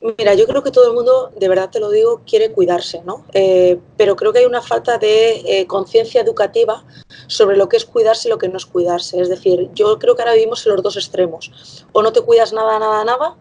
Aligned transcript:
Mira, 0.00 0.34
yo 0.34 0.46
creo 0.46 0.62
que 0.62 0.70
todo 0.70 0.86
el 0.86 0.94
mundo, 0.94 1.32
de 1.36 1.48
verdad 1.48 1.70
te 1.70 1.80
lo 1.80 1.90
digo, 1.90 2.20
quiere 2.24 2.52
cuidarse, 2.52 3.02
¿no? 3.02 3.24
Eh, 3.32 3.80
pero 3.96 4.14
creo 4.14 4.32
que 4.32 4.38
hay 4.38 4.44
una 4.44 4.62
falta 4.62 4.96
de 4.96 5.42
eh, 5.44 5.66
conciencia 5.66 6.20
educativa 6.20 6.84
sobre 7.26 7.56
lo 7.56 7.68
que 7.68 7.78
es 7.78 7.84
cuidarse 7.84 8.28
y 8.28 8.30
lo 8.30 8.38
que 8.38 8.48
no 8.48 8.58
es 8.58 8.66
cuidarse. 8.66 9.20
Es 9.20 9.28
decir, 9.28 9.70
yo 9.74 9.98
creo 9.98 10.14
que 10.14 10.22
ahora 10.22 10.34
vivimos 10.34 10.64
en 10.64 10.74
los 10.74 10.84
dos 10.84 10.96
extremos. 10.96 11.50
O 11.90 12.00
no 12.00 12.12
te 12.12 12.20
cuidas 12.20 12.52
nada, 12.52 12.78
nada, 12.78 13.02
nada, 13.02 13.36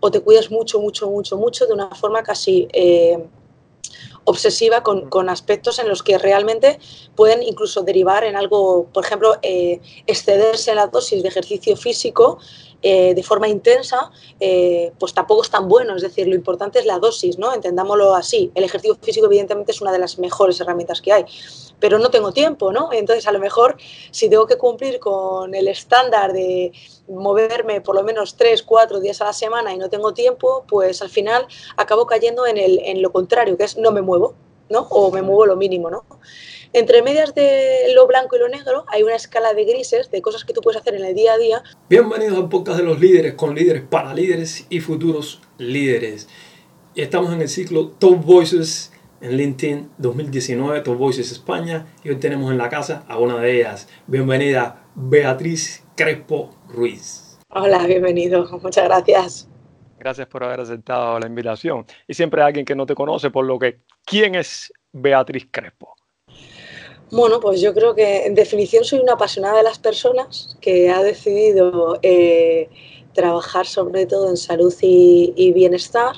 o 0.00 0.10
te 0.10 0.20
cuidas 0.20 0.50
mucho, 0.50 0.80
mucho, 0.80 1.10
mucho, 1.10 1.36
mucho 1.36 1.66
de 1.66 1.74
una 1.74 1.90
forma 1.90 2.22
casi 2.22 2.68
eh, 2.72 3.22
obsesiva 4.24 4.82
con, 4.82 5.10
con, 5.10 5.28
aspectos 5.28 5.78
en 5.78 5.90
los 5.90 6.02
que 6.02 6.16
realmente 6.16 6.78
pueden 7.16 7.42
incluso 7.42 7.82
derivar 7.82 8.24
en 8.24 8.34
algo, 8.34 8.86
por 8.94 9.04
ejemplo, 9.04 9.36
excederse 9.42 10.70
en 10.70 10.76
la 10.76 10.86
dosis 10.86 11.22
de 11.22 11.28
ejercicio 11.28 11.76
físico 11.76 12.38
eh, 12.80 13.12
de 13.14 13.22
forma 13.24 13.48
intensa, 13.48 14.10
eh, 14.38 14.92
pues 15.00 15.12
tampoco 15.12 15.42
es 15.42 15.50
tan 15.50 15.68
bueno. 15.68 15.96
Es 15.96 16.02
decir, 16.02 16.28
lo 16.28 16.34
importante 16.34 16.78
es 16.78 16.86
la 16.86 16.98
dosis, 16.98 17.38
¿no? 17.38 17.52
Entendámoslo 17.52 18.14
así. 18.14 18.52
El 18.54 18.64
ejercicio 18.64 18.96
físico, 19.02 19.26
evidentemente, 19.26 19.72
es 19.72 19.80
una 19.80 19.90
de 19.90 19.98
las 19.98 20.18
mejores 20.18 20.60
herramientas 20.60 21.02
que 21.02 21.12
hay, 21.12 21.24
pero 21.80 21.98
no 21.98 22.10
tengo 22.10 22.32
tiempo, 22.32 22.72
¿no? 22.72 22.92
Entonces, 22.92 23.26
a 23.26 23.32
lo 23.32 23.40
mejor, 23.40 23.76
si 24.10 24.30
tengo 24.30 24.46
que 24.46 24.56
cumplir 24.56 25.00
con 25.00 25.54
el 25.54 25.66
estándar 25.68 26.32
de 26.32 26.72
moverme 27.08 27.80
por 27.80 27.94
lo 27.94 28.04
menos 28.04 28.36
tres, 28.36 28.62
cuatro 28.62 29.00
días 29.00 29.20
a 29.20 29.24
la 29.24 29.32
semana 29.32 29.72
y 29.72 29.78
no 29.78 29.88
tengo 29.88 30.14
tiempo, 30.14 30.64
pues 30.68 31.02
al 31.02 31.08
final 31.08 31.46
acabo 31.76 32.06
cayendo 32.06 32.46
en, 32.46 32.58
el, 32.58 32.78
en 32.84 33.02
lo 33.02 33.10
contrario, 33.10 33.56
que 33.56 33.64
es 33.64 33.76
no 33.76 33.90
me 33.90 34.02
muevo, 34.02 34.34
¿no? 34.68 34.86
O 34.90 35.10
me 35.10 35.22
muevo 35.22 35.46
lo 35.46 35.56
mínimo, 35.56 35.90
¿no? 35.90 36.04
Entre 36.74 37.02
medias 37.02 37.34
de 37.34 37.92
lo 37.94 38.06
blanco 38.06 38.36
y 38.36 38.40
lo 38.40 38.48
negro 38.48 38.84
hay 38.88 39.02
una 39.02 39.14
escala 39.14 39.54
de 39.54 39.64
grises, 39.64 40.10
de 40.10 40.20
cosas 40.20 40.44
que 40.44 40.52
tú 40.52 40.60
puedes 40.60 40.78
hacer 40.78 40.94
en 40.94 41.04
el 41.04 41.14
día 41.14 41.32
a 41.32 41.38
día. 41.38 41.62
Bienvenidos 41.88 42.36
al 42.36 42.50
podcast 42.50 42.78
de 42.78 42.84
los 42.84 43.00
líderes, 43.00 43.34
con 43.34 43.54
líderes 43.54 43.82
para 43.82 44.12
líderes 44.12 44.66
y 44.68 44.80
futuros 44.80 45.40
líderes. 45.56 46.28
Estamos 46.94 47.32
en 47.32 47.40
el 47.40 47.48
ciclo 47.48 47.92
Top 47.92 48.22
Voices 48.22 48.92
en 49.22 49.38
LinkedIn 49.38 49.92
2019, 49.96 50.82
Top 50.82 50.98
Voices 50.98 51.32
España, 51.32 51.86
y 52.04 52.10
hoy 52.10 52.16
tenemos 52.16 52.50
en 52.50 52.58
la 52.58 52.68
casa 52.68 53.02
a 53.08 53.18
una 53.18 53.38
de 53.38 53.60
ellas. 53.60 53.88
Bienvenida, 54.06 54.84
Beatriz 54.94 55.86
Crespo 55.96 56.54
Ruiz. 56.68 57.38
Hola, 57.48 57.86
bienvenido, 57.86 58.46
muchas 58.62 58.84
gracias. 58.84 59.48
Gracias 59.98 60.28
por 60.28 60.44
haber 60.44 60.60
aceptado 60.60 61.18
la 61.18 61.28
invitación. 61.28 61.86
Y 62.06 62.12
siempre 62.12 62.42
hay 62.42 62.48
alguien 62.48 62.66
que 62.66 62.76
no 62.76 62.84
te 62.84 62.94
conoce, 62.94 63.30
por 63.30 63.46
lo 63.46 63.58
que, 63.58 63.80
¿quién 64.04 64.34
es 64.34 64.70
Beatriz 64.92 65.48
Crespo? 65.50 65.97
Bueno, 67.10 67.40
pues 67.40 67.60
yo 67.60 67.72
creo 67.72 67.94
que 67.94 68.26
en 68.26 68.34
definición 68.34 68.84
soy 68.84 68.98
una 68.98 69.14
apasionada 69.14 69.58
de 69.58 69.62
las 69.62 69.78
personas 69.78 70.56
que 70.60 70.90
ha 70.90 71.02
decidido 71.02 71.98
eh, 72.02 72.68
trabajar 73.14 73.66
sobre 73.66 74.04
todo 74.06 74.28
en 74.28 74.36
salud 74.36 74.74
y, 74.82 75.52
bienestar 75.52 76.16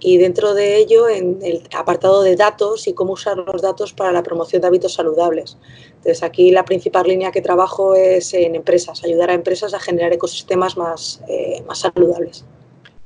y 0.00 0.16
dentro 0.16 0.54
de 0.54 0.78
ello 0.78 1.08
en 1.08 1.38
el 1.42 1.62
apartado 1.76 2.22
de 2.22 2.34
datos 2.34 2.88
y 2.88 2.94
cómo 2.94 3.12
usar 3.12 3.36
los 3.36 3.62
datos 3.62 3.92
para 3.92 4.10
la 4.10 4.22
promoción 4.22 4.62
de 4.62 4.68
hábitos 4.68 4.94
saludables. 4.94 5.58
Entonces 5.88 6.22
aquí 6.22 6.50
la 6.50 6.64
principal 6.64 7.06
línea 7.06 7.30
que 7.30 7.42
trabajo 7.42 7.94
es 7.94 8.32
en 8.32 8.56
empresas, 8.56 9.04
ayudar 9.04 9.30
a 9.30 9.34
empresas 9.34 9.74
a 9.74 9.80
generar 9.80 10.12
ecosistemas 10.12 10.76
más, 10.76 11.22
eh, 11.28 11.62
más 11.66 11.80
saludables. 11.80 12.44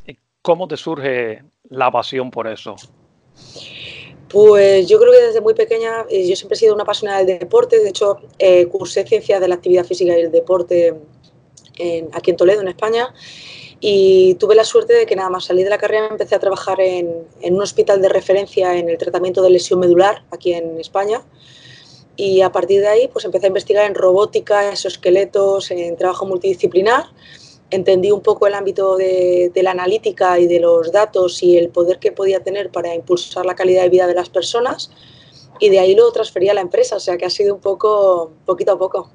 ¿Y 0.06 0.16
cómo 0.42 0.68
te 0.68 0.76
surge 0.76 1.42
la 1.68 1.90
pasión 1.90 2.30
por 2.30 2.46
eso? 2.46 2.76
Pues 4.28 4.88
yo 4.88 4.98
creo 4.98 5.12
que 5.12 5.22
desde 5.22 5.40
muy 5.40 5.54
pequeña, 5.54 6.04
eh, 6.08 6.26
yo 6.28 6.34
siempre 6.34 6.56
he 6.56 6.58
sido 6.58 6.74
una 6.74 6.82
apasionada 6.82 7.22
del 7.22 7.38
deporte, 7.38 7.78
de 7.78 7.88
hecho 7.88 8.18
eh, 8.38 8.66
cursé 8.66 9.06
ciencias 9.06 9.40
de 9.40 9.48
la 9.48 9.54
actividad 9.54 9.84
física 9.84 10.18
y 10.18 10.22
el 10.22 10.32
deporte 10.32 10.94
aquí 12.12 12.30
en 12.30 12.36
Toledo, 12.36 12.62
en 12.62 12.68
España, 12.68 13.14
y 13.80 14.34
tuve 14.36 14.54
la 14.54 14.64
suerte 14.64 14.94
de 14.94 15.06
que 15.06 15.14
nada 15.14 15.28
más 15.28 15.44
salir 15.44 15.64
de 15.64 15.70
la 15.70 15.78
carrera 15.78 16.08
empecé 16.10 16.34
a 16.34 16.38
trabajar 16.38 16.80
en, 16.80 17.26
un 17.42 17.62
hospital 17.62 18.00
de 18.00 18.08
referencia 18.08 18.76
en 18.78 18.88
el 18.88 18.96
tratamiento 18.96 19.42
de 19.42 19.50
lesión 19.50 19.80
medular 19.80 20.24
aquí 20.30 20.54
en 20.54 20.80
España, 20.80 21.22
y 22.16 22.40
a 22.40 22.50
partir 22.50 22.80
de 22.80 22.88
ahí 22.88 23.08
pues 23.08 23.26
empecé 23.26 23.46
a 23.46 23.48
investigar 23.48 23.84
en 23.86 23.94
robótica, 23.94 24.70
exoesqueletos, 24.70 25.70
en 25.70 25.96
trabajo 25.96 26.24
multidisciplinar, 26.24 27.10
entendí 27.70 28.10
un 28.10 28.20
poco 28.20 28.46
el 28.46 28.54
ámbito 28.54 28.96
de, 28.96 29.50
la 29.54 29.72
analítica 29.72 30.38
y 30.38 30.46
de 30.46 30.60
los 30.60 30.92
datos 30.92 31.42
y 31.42 31.56
el 31.56 31.70
poder 31.70 31.98
que 31.98 32.12
podía 32.12 32.42
tener 32.42 32.70
para 32.70 32.94
impulsar 32.94 33.44
la 33.46 33.54
calidad 33.54 33.82
de 33.82 33.88
vida 33.88 34.06
de 34.06 34.14
las 34.14 34.28
personas 34.28 34.90
y 35.58 35.70
de 35.70 35.78
ahí 35.78 35.94
lo 35.94 36.10
transferí 36.12 36.48
a 36.48 36.54
la 36.54 36.60
empresa, 36.60 36.96
o 36.96 37.00
sea 37.00 37.16
que 37.16 37.24
ha 37.24 37.30
sido 37.30 37.54
un 37.54 37.60
poco, 37.60 38.32
poquito 38.44 38.72
a 38.72 38.78
poco. 38.78 39.10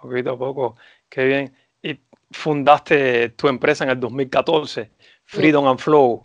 Poquito 0.00 0.30
a 0.30 0.38
poco, 0.38 0.76
qué 1.08 1.24
bien. 1.24 1.54
Y 1.82 2.00
fundaste 2.30 3.30
tu 3.30 3.48
empresa 3.48 3.84
en 3.84 3.90
el 3.90 4.00
2014, 4.00 4.90
Freedom 5.24 5.66
and 5.66 5.78
Flow. 5.78 6.22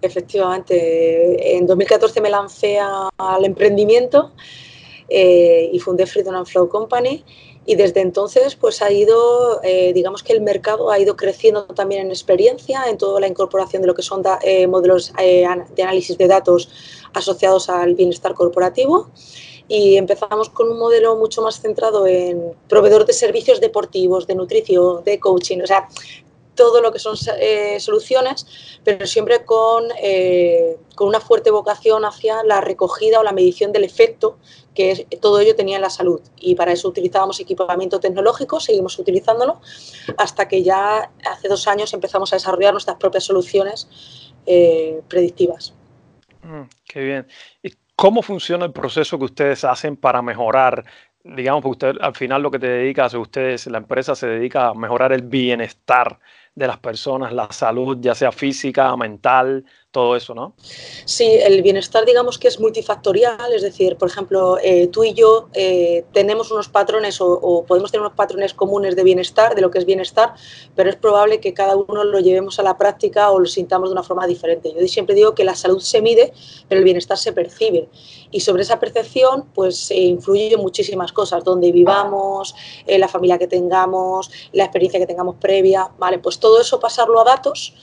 Efectivamente, 0.00 1.56
en 1.56 1.66
2014 1.66 2.20
me 2.20 2.30
lancé 2.30 2.78
al 2.80 3.44
emprendimiento 3.44 4.32
eh, 5.12 5.70
y 5.72 5.78
fundé 5.78 6.06
Freedom 6.06 6.34
and 6.34 6.46
Flow 6.46 6.68
Company 6.68 7.24
y 7.64 7.76
desde 7.76 8.00
entonces 8.00 8.56
pues 8.56 8.82
ha 8.82 8.90
ido, 8.90 9.60
eh, 9.62 9.92
digamos 9.92 10.22
que 10.22 10.32
el 10.32 10.40
mercado 10.40 10.90
ha 10.90 10.98
ido 10.98 11.16
creciendo 11.16 11.64
también 11.66 12.02
en 12.02 12.10
experiencia, 12.10 12.84
en 12.88 12.98
toda 12.98 13.20
la 13.20 13.28
incorporación 13.28 13.82
de 13.82 13.88
lo 13.88 13.94
que 13.94 14.02
son 14.02 14.22
eh, 14.42 14.66
modelos 14.66 15.12
eh, 15.18 15.46
de 15.74 15.82
análisis 15.82 16.18
de 16.18 16.26
datos 16.26 16.68
asociados 17.14 17.68
al 17.68 17.94
bienestar 17.94 18.34
corporativo. 18.34 19.10
Y 19.68 19.96
empezamos 19.96 20.50
con 20.50 20.70
un 20.70 20.78
modelo 20.78 21.16
mucho 21.16 21.40
más 21.40 21.60
centrado 21.60 22.06
en 22.06 22.52
proveedor 22.68 23.06
de 23.06 23.12
servicios 23.12 23.60
deportivos, 23.60 24.26
de 24.26 24.34
nutrición, 24.34 25.04
de 25.04 25.18
coaching, 25.20 25.60
o 25.62 25.66
sea, 25.66 25.88
todo 26.54 26.80
lo 26.80 26.92
que 26.92 26.98
son 26.98 27.16
eh, 27.38 27.80
soluciones, 27.80 28.78
pero 28.84 29.06
siempre 29.06 29.44
con, 29.44 29.84
eh, 30.02 30.76
con, 30.94 31.08
una 31.08 31.20
fuerte 31.20 31.50
vocación 31.50 32.04
hacia 32.04 32.42
la 32.44 32.60
recogida 32.60 33.20
o 33.20 33.22
la 33.22 33.32
medición 33.32 33.72
del 33.72 33.84
efecto 33.84 34.38
que 34.74 35.06
todo 35.20 35.40
ello 35.40 35.54
tenía 35.54 35.76
en 35.76 35.82
la 35.82 35.90
salud. 35.90 36.20
Y 36.38 36.54
para 36.54 36.72
eso 36.72 36.88
utilizábamos 36.88 37.40
equipamiento 37.40 38.00
tecnológico, 38.00 38.60
seguimos 38.60 38.98
utilizándolo, 38.98 39.60
hasta 40.16 40.48
que 40.48 40.62
ya 40.62 41.10
hace 41.30 41.48
dos 41.48 41.66
años 41.68 41.92
empezamos 41.92 42.32
a 42.32 42.36
desarrollar 42.36 42.72
nuestras 42.72 42.96
propias 42.96 43.24
soluciones 43.24 43.88
eh, 44.46 45.00
predictivas. 45.08 45.74
Mm, 46.42 46.62
qué 46.84 47.00
bien. 47.00 47.26
¿Y 47.62 47.72
cómo 47.94 48.22
funciona 48.22 48.64
el 48.64 48.72
proceso 48.72 49.18
que 49.18 49.24
ustedes 49.24 49.64
hacen 49.64 49.96
para 49.96 50.22
mejorar 50.22 50.84
digamos, 51.24 51.62
porque 51.62 51.88
usted 51.88 52.02
al 52.02 52.14
final 52.14 52.42
lo 52.42 52.50
que 52.50 52.58
te 52.58 52.66
dedicas, 52.66 53.14
ustedes, 53.14 53.66
la 53.66 53.78
empresa 53.78 54.14
se 54.14 54.26
dedica 54.26 54.68
a 54.68 54.74
mejorar 54.74 55.12
el 55.12 55.22
bienestar 55.22 56.18
de 56.54 56.66
las 56.66 56.78
personas, 56.78 57.32
la 57.32 57.50
salud, 57.50 57.98
ya 58.00 58.14
sea 58.14 58.32
física, 58.32 58.94
mental, 58.96 59.64
todo 59.92 60.16
eso, 60.16 60.34
¿no? 60.34 60.54
Sí, 61.04 61.26
el 61.26 61.62
bienestar 61.62 62.06
digamos 62.06 62.38
que 62.38 62.48
es 62.48 62.58
multifactorial, 62.58 63.52
es 63.52 63.60
decir, 63.60 63.96
por 63.96 64.08
ejemplo, 64.08 64.58
eh, 64.62 64.88
tú 64.88 65.04
y 65.04 65.12
yo 65.12 65.48
eh, 65.52 66.04
tenemos 66.12 66.50
unos 66.50 66.68
patrones 66.68 67.20
o, 67.20 67.64
podemos 67.68 67.92
tener 67.92 68.00
unos 68.00 68.16
patrones 68.16 68.54
comunes 68.54 68.96
de 68.96 69.04
bienestar, 69.04 69.54
de 69.54 69.60
lo 69.60 69.70
que 69.70 69.78
es 69.78 69.84
bienestar, 69.84 70.32
pero 70.74 70.88
es 70.88 70.96
probable 70.96 71.40
que 71.40 71.52
cada 71.52 71.76
uno 71.76 72.04
lo 72.04 72.20
llevemos 72.20 72.58
a 72.58 72.62
la 72.62 72.78
práctica 72.78 73.30
o 73.30 73.38
lo 73.38 73.46
sintamos 73.46 73.90
de 73.90 73.92
una 73.92 74.02
forma 74.02 74.26
diferente. 74.26 74.72
Yo 74.72 74.88
siempre 74.88 75.14
digo 75.14 75.34
que 75.34 75.44
la 75.44 75.54
salud 75.54 75.80
se 75.80 76.00
mide, 76.00 76.32
pero 76.68 76.78
el 76.78 76.84
bienestar 76.84 77.18
se 77.18 77.32
percibe. 77.32 77.88
Y 78.30 78.40
sobre 78.40 78.62
esa 78.62 78.80
percepción, 78.80 79.44
pues 79.54 79.76
se 79.76 79.96
influye 79.96 80.56
muchísimas 80.56 81.12
cosas, 81.12 81.44
donde 81.44 81.70
vivamos, 81.70 82.54
eh, 82.86 82.98
la 82.98 83.08
familia 83.08 83.36
que 83.38 83.46
tengamos, 83.46 84.30
la 84.52 84.64
experiencia 84.64 84.98
que 84.98 85.06
tengamos 85.06 85.36
previa, 85.36 85.90
¿vale? 85.98 86.18
Pues 86.18 86.38
todo 86.38 86.62
eso 86.62 86.80
pasarlo 86.80 87.20
a 87.20 87.24
datos 87.24 87.74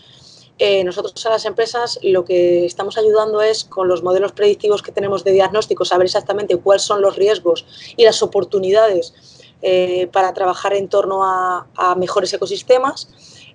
eh, 0.59 0.83
nosotros 0.83 1.25
a 1.25 1.29
las 1.29 1.45
empresas 1.45 1.99
lo 2.03 2.25
que 2.25 2.65
estamos 2.65 2.97
ayudando 2.97 3.41
es 3.41 3.63
con 3.63 3.87
los 3.87 4.03
modelos 4.03 4.33
predictivos 4.33 4.83
que 4.83 4.91
tenemos 4.91 5.23
de 5.23 5.31
diagnóstico, 5.31 5.85
saber 5.85 6.05
exactamente 6.05 6.57
cuáles 6.57 6.81
son 6.81 7.01
los 7.01 7.15
riesgos 7.15 7.65
y 7.95 8.03
las 8.03 8.21
oportunidades 8.21 9.13
eh, 9.61 10.07
para 10.11 10.33
trabajar 10.33 10.73
en 10.73 10.89
torno 10.89 11.23
a, 11.23 11.65
mejores 11.97 12.33
ecosistemas. 12.33 13.09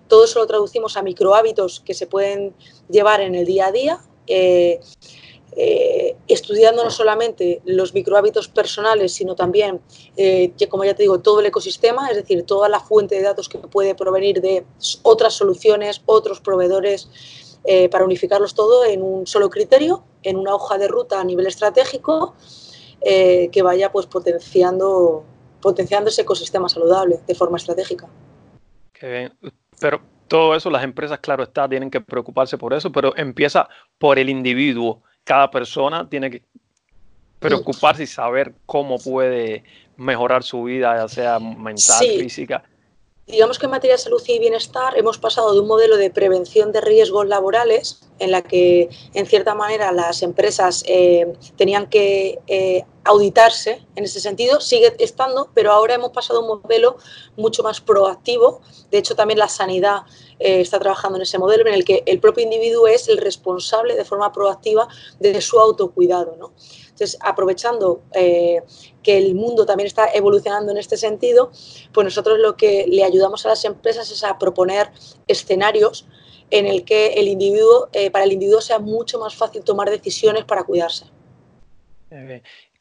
Todo 0.09 0.25
eso 0.25 0.39
lo 0.39 0.47
traducimos 0.47 0.97
a 0.97 1.03
microhábitos 1.03 1.81
que 1.81 1.93
se 1.93 2.07
pueden 2.07 2.55
llevar 2.89 3.21
en 3.21 3.35
el 3.35 3.45
día 3.45 3.67
a 3.67 3.73
día. 3.73 3.99
Eh, 4.27 4.81
eh, 5.57 6.17
estudiando 6.27 6.83
no 6.83 6.91
solamente 6.91 7.63
los 7.65 7.95
microhábitos 7.95 8.49
personales, 8.49 9.13
sino 9.13 9.37
también, 9.37 9.81
eh, 10.17 10.53
como 10.69 10.85
ya 10.85 10.95
te 10.95 11.05
digo, 11.05 11.21
todo 11.21 11.39
el 11.39 11.47
ecosistema, 11.47 12.09
es 12.09 12.17
decir, 12.17 12.45
toda 12.45 12.69
la 12.69 12.81
fuente 12.81 13.15
de 13.15 13.23
datos 13.23 13.49
que 13.49 13.59
puede 13.59 13.95
provenir 13.95 14.41
de 14.41 14.65
otras 15.03 15.35
soluciones, 15.35 16.03
otros 16.07 16.41
proveedores, 16.41 17.09
eh, 17.65 17.89
para 17.89 18.05
unificarlos 18.05 18.55
todo 18.55 18.85
en 18.85 19.01
un 19.01 19.27
solo 19.27 19.49
criterio, 19.49 20.05
en 20.25 20.37
una 20.37 20.55
hoja 20.55 20.77
de 20.77 20.89
ruta 20.89 21.21
a 21.21 21.25
nivel 21.25 21.47
estratégico 21.47 22.35
que 23.03 23.61
vaya 23.63 23.93
pues 23.93 24.07
potenciando, 24.07 25.25
potenciando 25.61 26.09
ese 26.09 26.23
ecosistema 26.23 26.71
saludable 26.71 27.21
de 27.27 27.35
forma 27.35 27.59
estratégica. 27.59 28.09
Qué 28.95 29.07
bien. 29.07 29.53
Pero 29.79 30.01
todo 30.27 30.55
eso, 30.55 30.71
las 30.71 30.85
empresas, 30.85 31.19
claro 31.19 31.43
está, 31.43 31.69
tienen 31.69 31.91
que 31.91 32.01
preocuparse 32.01 32.57
por 32.57 32.73
eso, 32.73 32.91
pero 32.91 33.15
empieza 33.17 33.69
por 33.99 34.19
el 34.19 34.31
individuo 34.31 35.03
cada 35.25 35.51
persona 35.51 36.09
tiene 36.09 36.31
que 36.31 36.43
preocuparse 37.39 38.05
y 38.05 38.07
saber 38.07 38.55
cómo 38.67 38.99
puede 38.99 39.65
mejorar 39.97 40.43
su 40.43 40.63
vida, 40.65 40.97
ya 40.97 41.09
sea 41.09 41.39
mental, 41.39 42.07
física. 42.19 42.63
Digamos 43.27 43.59
que 43.59 43.65
en 43.65 43.71
materia 43.71 43.95
de 43.95 44.03
salud 44.03 44.23
y 44.27 44.39
bienestar 44.39 44.99
hemos 44.99 45.17
pasado 45.17 45.55
de 45.55 45.61
un 45.61 45.67
modelo 45.67 45.97
de 45.97 46.11
prevención 46.11 46.73
de 46.73 46.83
riesgos 46.83 47.27
laborales, 47.27 48.03
en 48.19 48.31
la 48.31 48.43
que 48.43 48.91
en 49.15 49.27
cierta 49.27 49.55
manera 49.55 49.93
las 49.93 50.23
empresas 50.23 50.85
eh, 50.87 51.33
tenían 51.57 51.87
que 51.87 52.39
eh, 52.47 52.85
auditarse 53.03 53.83
en 53.97 54.05
ese 54.05 54.21
sentido, 54.21 54.61
sigue 54.61 54.95
estando, 54.99 55.49
pero 55.55 55.73
ahora 55.73 55.95
hemos 55.95 56.11
pasado 56.11 56.41
a 56.41 56.43
un 56.43 56.61
modelo 56.63 56.99
mucho 57.37 57.63
más 57.63 57.81
proactivo. 57.81 58.61
De 58.91 58.99
hecho, 58.99 59.15
también 59.15 59.39
la 59.39 59.49
sanidad 59.49 60.03
eh, 60.39 60.61
está 60.61 60.79
trabajando 60.79 61.17
en 61.17 61.23
ese 61.23 61.39
modelo 61.39 61.67
en 61.67 61.75
el 61.75 61.85
que 61.85 62.03
el 62.07 62.21
propio 62.21 62.45
individuo 62.45 62.87
es 62.87 63.09
el 63.09 63.19
responsable 63.19 63.95
de 63.95 64.05
forma 64.05 64.33
proactiva 64.33 64.89
de 65.21 65.41
su 65.41 65.59
autocuidado. 65.59 66.37
¿no? 66.39 66.53
Entonces, 66.85 67.17
aprovechando 67.21 68.03
eh, 68.13 68.63
que 69.03 69.19
el 69.19 69.35
mundo 69.35 69.67
también 69.67 69.87
está 69.87 70.09
evolucionando 70.13 70.73
en 70.73 70.79
este 70.79 70.97
sentido, 70.97 71.51
pues 71.93 72.05
nosotros 72.05 72.39
lo 72.39 72.57
que 72.57 72.87
le 72.89 73.05
ayudamos 73.05 73.45
a 73.47 73.51
las 73.51 73.65
empresas 73.65 74.11
es 74.11 74.25
a 74.25 74.39
proponer 74.39 74.91
escenarios 75.27 76.07
en 76.51 76.67
el 76.67 76.85
que 76.85 77.15
el 77.15 77.29
individuo, 77.29 77.89
eh, 77.93 78.11
para 78.11 78.25
el 78.25 78.33
individuo 78.33 78.61
sea 78.61 78.79
mucho 78.79 79.19
más 79.19 79.35
fácil 79.35 79.63
tomar 79.65 79.91
decisiones 79.91 80.45
para 80.45 80.63
cuidarse. 80.63 81.07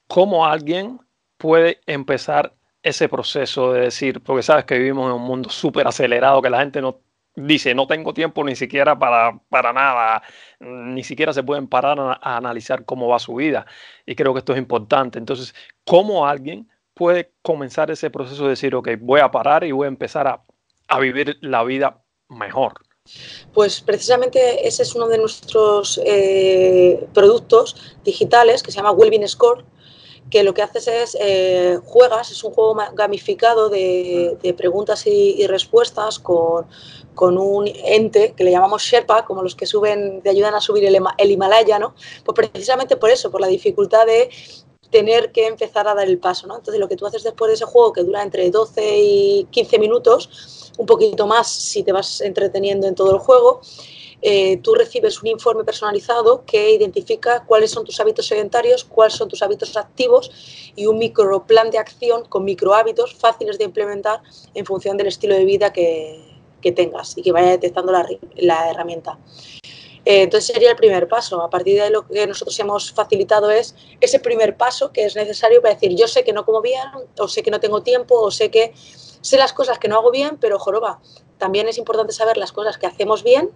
¿Cómo 0.08 0.46
alguien 0.46 1.00
puede 1.38 1.80
empezar 1.88 2.54
ese 2.84 3.08
proceso 3.08 3.72
de 3.72 3.82
decir, 3.82 4.22
porque 4.22 4.44
sabes 4.44 4.66
que 4.66 4.78
vivimos 4.78 5.08
en 5.08 5.14
un 5.14 5.22
mundo 5.22 5.50
súper 5.50 5.88
acelerado, 5.88 6.42
que 6.42 6.50
la 6.50 6.60
gente 6.60 6.82
no 6.82 7.00
dice, 7.36 7.74
no 7.74 7.88
tengo 7.88 8.14
tiempo 8.14 8.44
ni 8.44 8.56
siquiera 8.56 8.98
para, 8.98 9.40
para 9.50 9.74
nada, 9.74 10.22
ni 10.60 11.04
siquiera 11.04 11.34
se 11.34 11.44
pueden 11.44 11.68
parar 11.68 12.00
a, 12.00 12.38
analizar 12.38 12.86
cómo 12.86 13.08
va 13.08 13.20
su 13.20 13.36
vida. 13.36 13.66
Y 14.06 14.16
creo 14.16 14.34
que 14.34 14.40
esto 14.40 14.54
es 14.54 14.60
importante. 14.60 15.20
Entonces, 15.20 15.54
¿cómo 15.86 16.28
alguien 16.28 16.70
puede 16.94 17.32
comenzar 17.42 17.92
ese 17.92 18.10
proceso 18.10 18.44
de 18.44 18.52
decir, 18.52 18.76
ok, 18.76 18.90
voy 19.00 19.22
a 19.22 19.32
parar 19.32 19.64
y 19.64 19.72
voy 19.72 19.86
a 19.86 19.90
empezar 19.90 20.28
a, 20.28 20.42
vivir 21.00 21.38
la 21.42 21.64
vida 21.64 22.04
mejor? 22.30 22.74
Pues 23.52 23.82
precisamente 23.82 24.68
ese 24.68 24.84
es 24.84 24.94
uno 24.94 25.08
de 25.08 25.18
nuestros 25.18 26.00
eh, 26.06 27.08
productos 27.14 27.98
digitales 28.04 28.62
que 28.62 28.72
se 28.72 28.78
llama 28.78 28.92
Wellbeing 28.92 29.28
Score, 29.28 29.66
que 30.30 30.44
lo 30.44 30.54
que 30.54 30.62
haces 30.62 30.88
es 30.88 31.18
eh, 31.20 31.80
juegas, 31.84 32.32
es 32.32 32.44
un 32.44 32.54
juego 32.54 32.76
gamificado 32.94 33.70
de, 33.70 34.56
preguntas 34.58 35.06
y, 35.06 35.46
respuestas 35.48 36.20
con, 36.20 36.66
con, 37.14 37.38
un 37.38 37.68
ente 37.68 38.34
que 38.36 38.44
le 38.44 38.52
llamamos 38.52 38.84
Sherpa, 38.84 39.26
como 39.26 39.42
los 39.42 39.56
que 39.56 39.66
suben, 39.66 40.22
te 40.22 40.30
ayudan 40.30 40.54
a 40.56 40.62
subir 40.62 40.86
el, 40.86 40.98
el 41.18 41.32
Himalaya, 41.32 41.80
¿no? 41.80 41.96
Pues 42.24 42.50
precisamente 42.50 42.96
por 42.96 43.10
eso, 43.10 43.32
por 43.32 43.42
la 43.42 43.48
dificultad 43.48 44.06
de 44.06 44.30
tener 44.94 45.32
que 45.32 45.48
empezar 45.48 45.88
a 45.88 45.96
dar 45.96 46.08
el 46.08 46.20
paso, 46.20 46.46
¿no? 46.46 46.56
Entonces 46.56 46.80
lo 46.80 46.88
que 46.88 46.96
tú 46.96 47.06
haces 47.08 47.24
después 47.24 47.50
de 47.50 47.56
ese 47.56 47.66
juego, 47.66 47.92
que 47.92 48.04
dura 48.04 48.22
entre 48.22 48.50
12 48.50 48.98
y 49.00 49.48
15 49.50 49.80
minutos, 49.80 50.72
un 50.78 50.86
poquito 50.86 51.26
más 51.26 51.52
si 51.52 51.82
te 51.84 51.92
vas 51.92 52.22
entreteniendo 52.22 52.88
en 52.88 52.94
todo 52.94 53.12
el 53.12 53.18
juego, 53.18 53.62
eh, 54.22 54.58
tú 54.58 54.74
recibes 54.76 55.22
un 55.22 55.28
informe 55.28 55.66
personalizado 55.66 56.46
que 56.46 56.72
identifica 56.72 57.44
cuáles 57.44 57.72
son 57.72 57.84
tus 57.84 58.00
hábitos 58.00 58.28
sedentarios, 58.28 58.86
cuáles 58.86 59.16
son 59.16 59.28
tus 59.28 59.42
hábitos 59.42 59.76
activos 59.76 60.32
y 60.76 60.86
un 60.86 60.98
micro 60.98 61.46
plan 61.46 61.72
de 61.72 61.78
acción 61.78 62.24
con 62.30 62.46
micro 62.46 62.74
hábitos 62.74 63.16
fáciles 63.16 63.58
de 63.58 63.66
implementar 63.66 64.22
en 64.54 64.66
función 64.66 64.96
del 64.96 65.08
estilo 65.08 65.36
de 65.36 65.44
vida 65.44 65.74
que, 65.74 66.33
tengas 66.72 67.18
y 67.18 67.22
que 67.22 67.32
vaya 67.32 67.50
detectando 67.50 67.92
la, 67.92 68.70
herramienta. 68.70 69.18
Eh, 70.06 70.24
entonces 70.24 70.54
sería 70.54 70.72
el 70.72 70.76
primer 70.76 71.08
paso. 71.08 71.42
A 71.42 71.50
partir 71.50 71.82
de 71.82 71.90
lo 71.90 72.08
que 72.08 72.28
nosotros 72.28 72.60
hemos 72.60 72.92
facilitado 72.92 73.52
es 73.52 73.76
ese 74.02 74.20
primer 74.20 74.58
paso 74.58 74.92
que 74.92 75.06
es 75.06 75.16
necesario 75.16 75.62
para 75.62 75.74
decir 75.76 75.96
yo 75.96 76.08
sé 76.08 76.24
que 76.24 76.34
no 76.34 76.46
como 76.46 76.62
bien, 76.62 76.84
o 77.20 77.28
sé 77.28 77.44
que 77.44 77.52
no 77.52 77.60
tengo 77.60 77.84
tiempo, 77.84 78.20
o 78.20 78.32
sé 78.32 78.52
que 78.52 78.74
sé 78.76 79.38
las 79.38 79.54
cosas 79.54 79.80
que 79.80 79.88
no 79.88 79.98
hago 79.98 80.12
bien, 80.12 80.38
pero 80.40 80.60
joroba, 80.60 81.00
también 81.38 81.68
es 81.68 81.78
importante 81.78 82.14
saber 82.14 82.38
las 82.38 82.52
cosas 82.52 82.78
que 82.78 82.86
hacemos 82.86 83.24
bien 83.24 83.52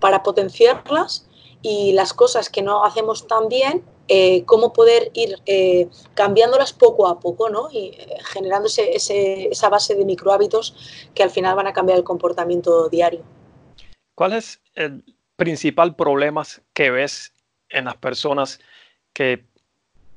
para 0.00 0.22
potenciarlas 0.22 1.26
y 1.62 1.92
las 1.92 2.12
cosas 2.12 2.50
que 2.50 2.62
no 2.62 2.84
hacemos 2.84 3.26
tan 3.26 3.48
bien, 3.48 3.84
eh, 4.08 4.44
cómo 4.44 4.72
poder 4.72 5.10
ir 5.14 5.36
eh, 5.46 5.88
cambiándolas 6.14 6.72
poco 6.72 7.06
a 7.08 7.20
poco 7.20 7.48
¿no? 7.48 7.68
y 7.70 7.94
eh, 7.98 8.16
generando 8.32 8.68
esa 8.68 9.68
base 9.70 9.94
de 9.94 10.04
microhábitos 10.04 10.76
que 11.14 11.22
al 11.22 11.30
final 11.30 11.56
van 11.56 11.66
a 11.66 11.72
cambiar 11.72 11.98
el 11.98 12.04
comportamiento 12.04 12.88
diario. 12.90 13.22
¿Cuál 14.14 14.34
es 14.34 14.60
el 14.74 15.04
principal 15.36 15.96
problema 15.96 16.42
que 16.74 16.90
ves 16.90 17.32
en 17.70 17.86
las 17.86 17.96
personas 17.96 18.60
que 19.12 19.46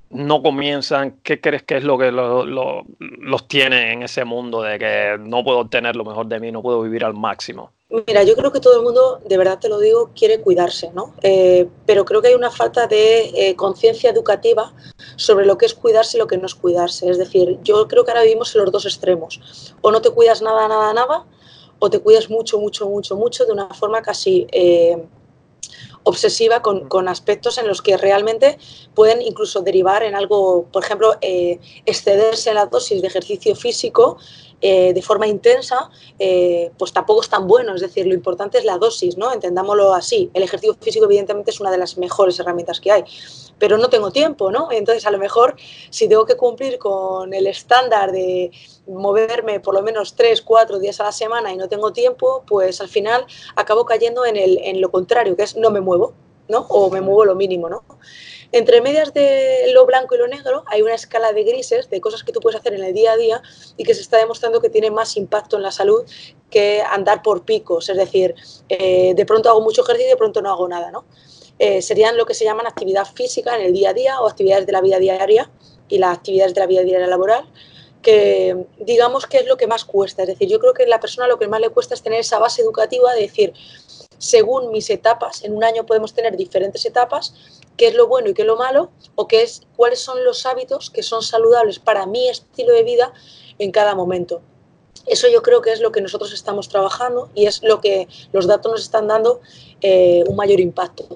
no 0.09 0.41
comienzan, 0.41 1.19
¿qué 1.23 1.41
crees 1.41 1.63
que 1.63 1.77
es 1.77 1.83
lo 1.83 1.97
que 1.97 2.11
los 2.11 3.47
tiene 3.47 3.93
en 3.93 4.03
ese 4.03 4.23
mundo 4.23 4.61
de 4.61 4.79
que 4.79 5.17
no 5.19 5.43
puedo 5.43 5.59
obtener 5.59 5.95
lo 5.95 6.05
mejor 6.05 6.27
de 6.27 6.39
mí, 6.39 6.51
no 6.51 6.61
puedo 6.61 6.81
vivir 6.81 7.03
al 7.03 7.13
máximo? 7.13 7.71
Mira, 7.89 8.23
yo 8.23 8.35
creo 8.35 8.51
que 8.51 8.59
todo 8.59 8.77
el 8.77 8.83
mundo, 8.83 9.21
de 9.25 9.37
verdad 9.37 9.59
te 9.59 9.69
lo 9.69 9.79
digo, 9.79 10.11
quiere 10.13 10.41
cuidarse, 10.41 10.91
¿no? 10.93 11.13
Eh, 11.23 11.67
pero 11.85 12.03
creo 12.03 12.21
que 12.21 12.27
hay 12.29 12.33
una 12.33 12.51
falta 12.51 12.85
de 12.85 13.31
eh, 13.33 13.55
conciencia 13.55 14.09
educativa 14.09 14.73
sobre 15.15 15.45
lo 15.45 15.57
que 15.57 15.67
es 15.67 15.73
cuidarse 15.73 16.17
y 16.17 16.19
lo 16.19 16.27
que 16.27 16.37
no 16.37 16.47
es 16.47 16.55
cuidarse. 16.55 17.09
Es 17.09 17.17
decir, 17.17 17.59
yo 17.63 17.87
creo 17.87 18.03
que 18.03 18.11
ahora 18.11 18.23
vivimos 18.23 18.53
en 18.55 18.63
los 18.63 18.71
dos 18.73 18.85
extremos. 18.85 19.73
O 19.81 19.91
no 19.91 20.01
te 20.01 20.09
cuidas 20.09 20.41
nada, 20.41 20.67
nada, 20.67 20.93
nada, 20.93 21.25
o 21.79 21.89
te 21.89 21.99
cuidas 21.99 22.29
mucho, 22.29 22.59
mucho, 22.59 22.89
mucho, 22.89 23.15
mucho 23.15 23.45
de 23.45 23.53
una 23.53 23.69
forma 23.69 24.01
casi 24.01 24.47
eh, 24.51 25.01
obsesiva 26.07 26.61
con, 26.61 27.07
aspectos 27.09 27.57
en 27.57 27.67
los 27.67 27.81
que 27.81 27.97
realmente 27.97 28.57
pueden 28.95 29.21
incluso 29.21 29.61
derivar 29.61 30.03
en 30.03 30.15
algo, 30.15 30.65
por 30.71 30.83
ejemplo, 30.83 31.15
eh, 31.21 31.59
excederse 31.85 32.49
en 32.49 32.55
la 32.55 32.65
dosis 32.65 33.01
de 33.01 33.07
ejercicio 33.07 33.55
físico 33.55 34.17
eh, 34.61 34.93
de 34.93 35.01
forma 35.01 35.27
intensa, 35.27 35.89
eh, 36.17 36.71
pues 36.79 36.93
tampoco 36.93 37.21
es 37.21 37.29
tan 37.29 37.45
bueno. 37.45 37.75
Es 37.75 37.81
decir, 37.81 38.07
lo 38.07 38.13
importante 38.13 38.57
es 38.57 38.63
la 38.63 38.77
dosis, 38.77 39.17
¿no? 39.17 39.33
Entendámoslo 39.33 39.93
así. 39.93 40.31
El 40.33 40.43
ejercicio 40.43 40.75
físico, 40.79 41.05
evidentemente, 41.05 41.51
es 41.51 41.59
una 41.59 41.71
de 41.71 41.77
las 41.77 41.97
mejores 41.97 42.39
herramientas 42.39 42.79
que 42.79 42.91
hay, 42.91 43.03
pero 43.59 43.77
no 43.77 43.89
tengo 43.89 44.11
tiempo, 44.11 44.49
¿no? 44.49 44.71
Entonces, 44.71 45.05
a 45.05 45.11
lo 45.11 45.17
mejor, 45.17 45.57
si 45.89 46.07
tengo 46.07 46.25
que 46.25 46.37
cumplir 46.37 46.79
con 46.79 47.33
el 47.33 47.47
estándar 47.47 48.13
de 48.13 48.51
moverme 48.87 49.59
por 49.59 49.73
lo 49.73 49.81
menos 49.81 50.15
tres, 50.15 50.41
cuatro 50.41 50.79
días 50.79 50.99
a 50.99 51.03
la 51.03 51.11
semana 51.11 51.51
y 51.51 51.57
no 51.57 51.67
tengo 51.67 51.93
tiempo, 51.93 52.43
pues 52.47 52.81
al 52.81 52.89
final 52.89 53.25
acabo 53.55 53.85
cayendo 53.85 54.25
en, 54.25 54.37
el, 54.37 54.59
en 54.63 54.81
lo 54.81 54.91
contrario, 54.91 55.35
que 55.35 55.43
es 55.43 55.55
no 55.55 55.71
me 55.71 55.81
muevo, 55.81 56.13
¿no? 56.47 56.65
O 56.69 56.89
me 56.89 57.01
muevo 57.01 57.25
lo 57.25 57.35
mínimo, 57.35 57.69
¿no? 57.69 57.83
Entre 58.51 58.79
medias 58.81 59.13
de 59.13 59.71
lo 59.73 59.85
blanco 59.85 60.15
y 60.15 60.19
lo 60.19 60.27
negro 60.27 60.63
hay 60.67 60.81
una 60.81 60.93
escala 60.93 61.33
de 61.33 61.43
grises, 61.43 61.89
de 61.89 61.99
cosas 61.99 62.23
que 62.23 62.31
tú 62.31 62.39
puedes 62.39 62.57
hacer 62.59 62.73
en 62.73 62.83
el 62.83 62.93
día 62.93 63.11
a 63.11 63.17
día 63.17 63.41
y 63.75 63.83
que 63.83 63.93
se 63.93 64.01
está 64.01 64.17
demostrando 64.17 64.61
que 64.61 64.69
tiene 64.69 64.89
más 64.89 65.17
impacto 65.17 65.57
en 65.57 65.63
la 65.63 65.71
salud 65.71 66.03
que 66.49 66.81
andar 66.81 67.21
por 67.21 67.43
picos. 67.43 67.89
Es 67.89 67.97
decir, 67.97 68.35
eh, 68.69 69.13
de 69.15 69.25
pronto 69.25 69.49
hago 69.49 69.59
mucho 69.59 69.81
ejercicio 69.81 70.07
y 70.07 70.11
de 70.11 70.17
pronto 70.17 70.41
no 70.41 70.49
hago 70.49 70.65
nada. 70.67 70.91
¿no? 70.91 71.03
Eh, 71.59 71.81
serían 71.81 72.15
lo 72.15 72.25
que 72.25 72.33
se 72.33 72.45
llaman 72.45 72.67
actividad 72.67 73.05
física 73.05 73.55
en 73.57 73.65
el 73.65 73.73
día 73.73 73.89
a 73.89 73.93
día 73.93 74.21
o 74.21 74.27
actividades 74.27 74.65
de 74.65 74.71
la 74.71 74.79
vida 74.79 74.99
diaria 74.99 75.51
y 75.89 75.97
las 75.97 76.17
actividades 76.17 76.53
de 76.53 76.61
la 76.61 76.67
vida 76.67 76.83
diaria 76.83 77.07
laboral 77.07 77.45
que 78.01 78.65
digamos 78.79 79.25
que 79.25 79.37
es 79.37 79.47
lo 79.47 79.57
que 79.57 79.67
más 79.67 79.85
cuesta. 79.85 80.23
Es 80.23 80.29
decir, 80.29 80.47
yo 80.49 80.59
creo 80.59 80.73
que 80.73 80.83
a 80.83 80.87
la 80.87 80.99
persona 80.99 81.27
lo 81.27 81.39
que 81.39 81.47
más 81.47 81.61
le 81.61 81.69
cuesta 81.69 81.93
es 81.93 82.01
tener 82.01 82.19
esa 82.19 82.39
base 82.39 82.61
educativa 82.61 83.13
de 83.13 83.21
decir, 83.21 83.53
según 84.17 84.71
mis 84.71 84.89
etapas, 84.89 85.43
en 85.43 85.55
un 85.55 85.63
año 85.63 85.85
podemos 85.85 86.13
tener 86.13 86.37
diferentes 86.37 86.85
etapas, 86.85 87.33
qué 87.75 87.87
es 87.87 87.95
lo 87.95 88.07
bueno 88.07 88.29
y 88.29 88.33
qué 88.33 88.41
es 88.41 88.47
lo 88.47 88.57
malo, 88.57 88.91
o 89.15 89.27
qué 89.27 89.43
es, 89.43 89.61
cuáles 89.75 89.99
son 89.99 90.23
los 90.23 90.45
hábitos 90.45 90.89
que 90.89 91.03
son 91.03 91.21
saludables 91.21 91.79
para 91.79 92.05
mi 92.05 92.27
estilo 92.29 92.73
de 92.73 92.83
vida 92.83 93.13
en 93.59 93.71
cada 93.71 93.95
momento. 93.95 94.41
Eso 95.05 95.27
yo 95.29 95.41
creo 95.41 95.61
que 95.61 95.71
es 95.71 95.79
lo 95.79 95.91
que 95.91 96.01
nosotros 96.01 96.33
estamos 96.33 96.67
trabajando 96.67 97.29
y 97.33 97.45
es 97.45 97.63
lo 97.63 97.79
que 97.79 98.07
los 98.33 98.47
datos 98.47 98.71
nos 98.71 98.81
están 98.81 99.07
dando 99.07 99.41
eh, 99.81 100.23
un 100.27 100.35
mayor 100.35 100.59
impacto. 100.59 101.07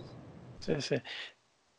Sí, 0.60 0.74
sí. 0.80 0.96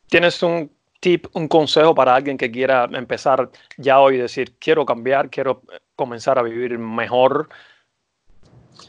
¿Tienes 0.09 0.43
un 0.43 0.71
tip, 1.03 1.27
un 1.35 1.49
consejo 1.49 1.95
para 1.95 2.15
alguien 2.15 2.39
que 2.39 2.51
quiera 2.51 2.89
empezar 2.93 3.51
ya 3.77 4.01
hoy 4.01 4.15
y 4.15 4.19
decir, 4.19 4.55
quiero 4.59 4.87
cambiar, 4.87 5.29
quiero 5.29 5.63
comenzar 5.97 6.39
a 6.39 6.43
vivir 6.43 6.79
mejor? 6.79 7.49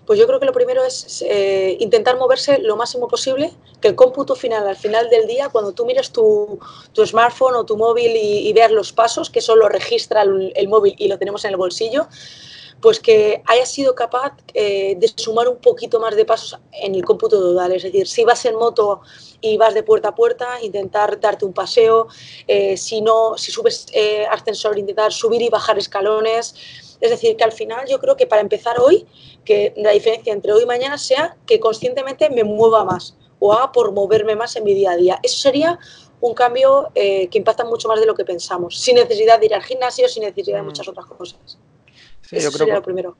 Pues 0.05 0.19
yo 0.19 0.27
creo 0.27 0.39
que 0.39 0.45
lo 0.45 0.53
primero 0.53 0.83
es 0.83 1.23
eh, 1.27 1.75
intentar 1.79 2.17
moverse 2.17 2.59
lo 2.59 2.75
máximo 2.75 3.07
posible, 3.07 3.51
que 3.81 3.87
el 3.87 3.95
cómputo 3.95 4.35
final, 4.35 4.67
al 4.67 4.75
final 4.75 5.09
del 5.09 5.25
día, 5.25 5.49
cuando 5.49 5.71
tú 5.71 5.85
mires 5.85 6.11
tu, 6.11 6.59
smartphone 7.03 7.55
o 7.55 7.65
tu 7.65 7.77
móvil 7.77 8.11
y, 8.15 8.53
veas 8.53 8.71
los 8.71 8.93
pasos, 8.93 9.31
que 9.31 9.41
solo 9.41 9.67
registra 9.67 10.21
el, 10.21 10.67
móvil 10.67 10.93
y 10.99 11.07
lo 11.07 11.17
tenemos 11.17 11.43
en 11.45 11.51
el 11.51 11.57
bolsillo, 11.57 12.07
pues 12.81 12.99
que 12.99 13.41
hayas 13.45 13.71
sido 13.71 13.95
capaz 13.95 14.33
eh, 14.53 14.95
de 14.97 15.07
sumar 15.07 15.47
un 15.47 15.57
poquito 15.57 15.99
más 15.99 16.15
de 16.15 16.25
pasos 16.25 16.59
en 16.71 16.95
el 16.95 17.05
cómputo 17.05 17.39
total. 17.39 17.71
Es 17.73 17.83
decir, 17.83 18.07
si 18.07 18.23
vas 18.23 18.43
en 18.45 18.55
moto 18.55 19.01
y 19.41 19.57
vas 19.57 19.73
de 19.73 19.83
puerta 19.83 20.09
a 20.09 20.15
puerta, 20.15 20.61
intentar 20.61 21.19
darte 21.19 21.45
un 21.45 21.53
paseo. 21.53 22.07
Eh, 22.47 22.77
si 22.77 23.01
no, 23.01 23.37
si 23.37 23.51
subes 23.51 23.87
ascensor, 24.29 24.77
intentar 24.77 25.11
subir 25.11 25.41
y 25.41 25.49
bajar 25.49 25.77
escalones. 25.77 26.55
Es 26.99 27.09
decir, 27.09 27.35
que 27.35 27.43
al 27.43 27.51
final 27.51 27.85
yo 27.87 27.99
creo 27.99 28.15
que 28.15 28.27
para 28.27 28.41
empezar 28.41 28.79
hoy, 28.79 29.05
que 29.43 29.73
la 29.77 29.91
diferencia 29.91 30.31
entre 30.31 30.53
hoy 30.53 30.63
y 30.63 30.65
mañana 30.65 30.97
sea 30.97 31.35
que 31.45 31.59
conscientemente 31.59 32.29
me 32.29 32.43
mueva 32.43 32.85
más 32.85 33.15
o 33.39 33.51
haga 33.51 33.73
por 33.73 33.91
moverme 33.91 34.37
más 34.37 34.55
en 34.55 34.63
mi 34.63 34.73
día 34.73 34.91
a 34.91 34.95
día. 34.95 35.19
Eso 35.21 35.37
sería 35.37 35.77
un 36.21 36.33
cambio 36.33 36.89
eh, 36.95 37.27
que 37.27 37.37
impacta 37.37 37.65
mucho 37.65 37.89
más 37.89 37.99
de 37.99 38.05
lo 38.05 38.15
que 38.15 38.23
pensamos, 38.23 38.79
sin 38.79 38.95
necesidad 38.95 39.37
de 39.41 39.47
ir 39.47 39.53
al 39.53 39.61
gimnasio, 39.61 40.07
sin 40.07 40.23
necesidad 40.23 40.55
de 40.55 40.61
mm. 40.61 40.65
muchas 40.65 40.87
otras 40.87 41.05
cosas. 41.07 41.59
Sí, 42.23 42.37
Eso 42.37 42.49
yo 42.49 42.51
creo 42.51 42.59
sería 42.59 42.75
lo 42.75 42.81
primero. 42.83 43.17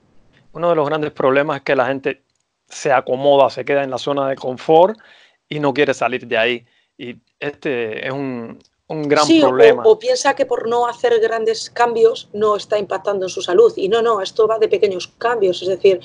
Uno 0.53 0.69
de 0.69 0.75
los 0.75 0.87
grandes 0.87 1.11
problemas 1.11 1.57
es 1.57 1.63
que 1.63 1.75
la 1.75 1.87
gente 1.87 2.23
se 2.69 2.91
acomoda, 2.91 3.49
se 3.49 3.65
queda 3.65 3.83
en 3.83 3.91
la 3.91 3.97
zona 3.97 4.29
de 4.29 4.35
confort 4.35 4.97
y 5.49 5.59
no 5.59 5.73
quiere 5.73 5.93
salir 5.93 6.27
de 6.27 6.37
ahí. 6.37 6.65
Y 6.97 7.15
este 7.39 8.07
es 8.07 8.13
un, 8.13 8.59
un 8.87 9.03
gran 9.07 9.27
problema. 9.39 9.83
O, 9.83 9.91
o, 9.91 9.99
piensa 9.99 10.35
que 10.35 10.45
por 10.45 10.67
no 10.67 10.87
hacer 10.87 11.19
grandes 11.19 11.69
cambios 11.69 12.29
no 12.33 12.55
está 12.55 12.77
impactando 12.77 13.25
en 13.25 13.29
su 13.29 13.41
salud. 13.41 13.73
Y 13.75 13.89
no, 13.89 14.01
no, 14.01 14.21
esto 14.21 14.47
va 14.47 14.59
de 14.59 14.67
pequeños 14.67 15.07
cambios. 15.17 15.61
Es 15.61 15.67
decir, 15.67 15.99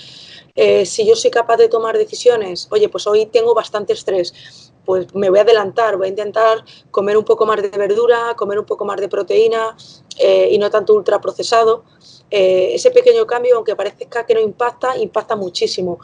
eh, 0.55 0.85
si 0.87 1.07
yo 1.07 1.14
soy 1.14 1.31
capaz 1.31 1.57
de 1.57 1.69
tomar 1.69 1.97
decisiones, 1.97 2.69
oye, 2.71 2.88
pues 2.88 3.07
hoy 3.07 3.26
tengo 3.26 3.55
bastante 3.55 3.93
estrés, 3.93 4.73
pues 4.88 5.14
me 5.14 5.28
voy 5.28 5.38
a 5.38 5.42
adelantar, 5.42 5.99
voy 5.99 6.07
a 6.07 6.09
intentar 6.09 6.64
comer 6.90 7.18
un 7.18 7.25
poco 7.25 7.45
más 7.45 7.61
de 7.61 7.68
verdura, 7.68 8.35
comer 8.35 8.59
un 8.59 8.64
poco 8.64 8.87
más 8.87 8.99
de 8.99 9.07
proteína 9.07 9.76
eh, 10.18 10.49
y 10.50 10.57
no 10.57 10.71
tanto 10.71 10.95
ultraprocesado. 10.95 11.85
Eh, 12.30 12.71
ese 12.73 12.90
pequeño 12.90 13.26
cambio, 13.26 13.57
aunque 13.57 13.76
parezca 13.76 14.25
que 14.25 14.33
no 14.33 14.40
impacta, 14.40 14.97
impacta 14.97 15.37
muchísimo. 15.37 15.99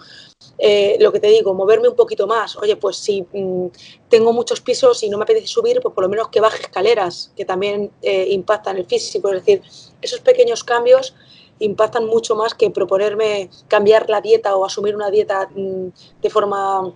Eh, 0.58 0.98
lo 1.00 1.10
que 1.12 1.18
te 1.18 1.28
digo, 1.28 1.54
moverme 1.54 1.88
un 1.88 1.96
poquito 1.96 2.26
más. 2.26 2.56
Oye, 2.56 2.76
pues 2.76 2.98
si 2.98 3.22
mm, 3.22 3.68
tengo 4.10 4.34
muchos 4.34 4.60
pisos 4.60 5.02
y 5.02 5.08
no 5.08 5.16
me 5.16 5.22
apetece 5.22 5.46
subir, 5.46 5.80
pues 5.80 5.94
por 5.94 6.04
lo 6.04 6.10
menos 6.10 6.28
que 6.28 6.42
baje 6.42 6.60
escaleras, 6.60 7.32
que 7.34 7.46
también 7.46 7.90
eh, 8.02 8.26
impactan 8.32 8.76
el 8.76 8.84
físico. 8.84 9.30
Es 9.30 9.46
decir, 9.46 9.62
esos 10.02 10.20
pequeños 10.20 10.62
cambios 10.62 11.14
impactan 11.58 12.04
mucho 12.04 12.36
más 12.36 12.52
que 12.52 12.68
proponerme 12.68 13.48
cambiar 13.66 14.10
la 14.10 14.20
dieta 14.20 14.54
o 14.56 14.66
asumir 14.66 14.94
una 14.94 15.10
dieta 15.10 15.48
mm, 15.54 15.88
de 16.20 16.28
forma 16.28 16.92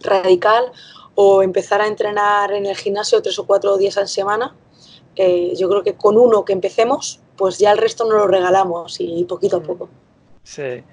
radical 0.00 0.72
o 1.20 1.42
empezar 1.42 1.80
a 1.80 1.88
entrenar 1.88 2.52
en 2.52 2.64
el 2.64 2.76
gimnasio 2.76 3.20
tres 3.20 3.36
o 3.40 3.44
cuatro 3.44 3.76
días 3.76 3.96
a 3.96 4.02
la 4.02 4.06
semana. 4.06 4.54
Eh, 5.16 5.52
yo 5.58 5.68
creo 5.68 5.82
que 5.82 5.94
con 5.94 6.16
uno 6.16 6.44
que 6.44 6.52
empecemos, 6.52 7.18
pues 7.36 7.58
ya 7.58 7.72
el 7.72 7.78
resto 7.78 8.04
nos 8.04 8.14
lo 8.14 8.28
regalamos 8.28 9.00
y 9.00 9.24
poquito 9.24 9.56
a 9.56 9.62
poco. 9.64 9.88
Sí. 10.44 10.84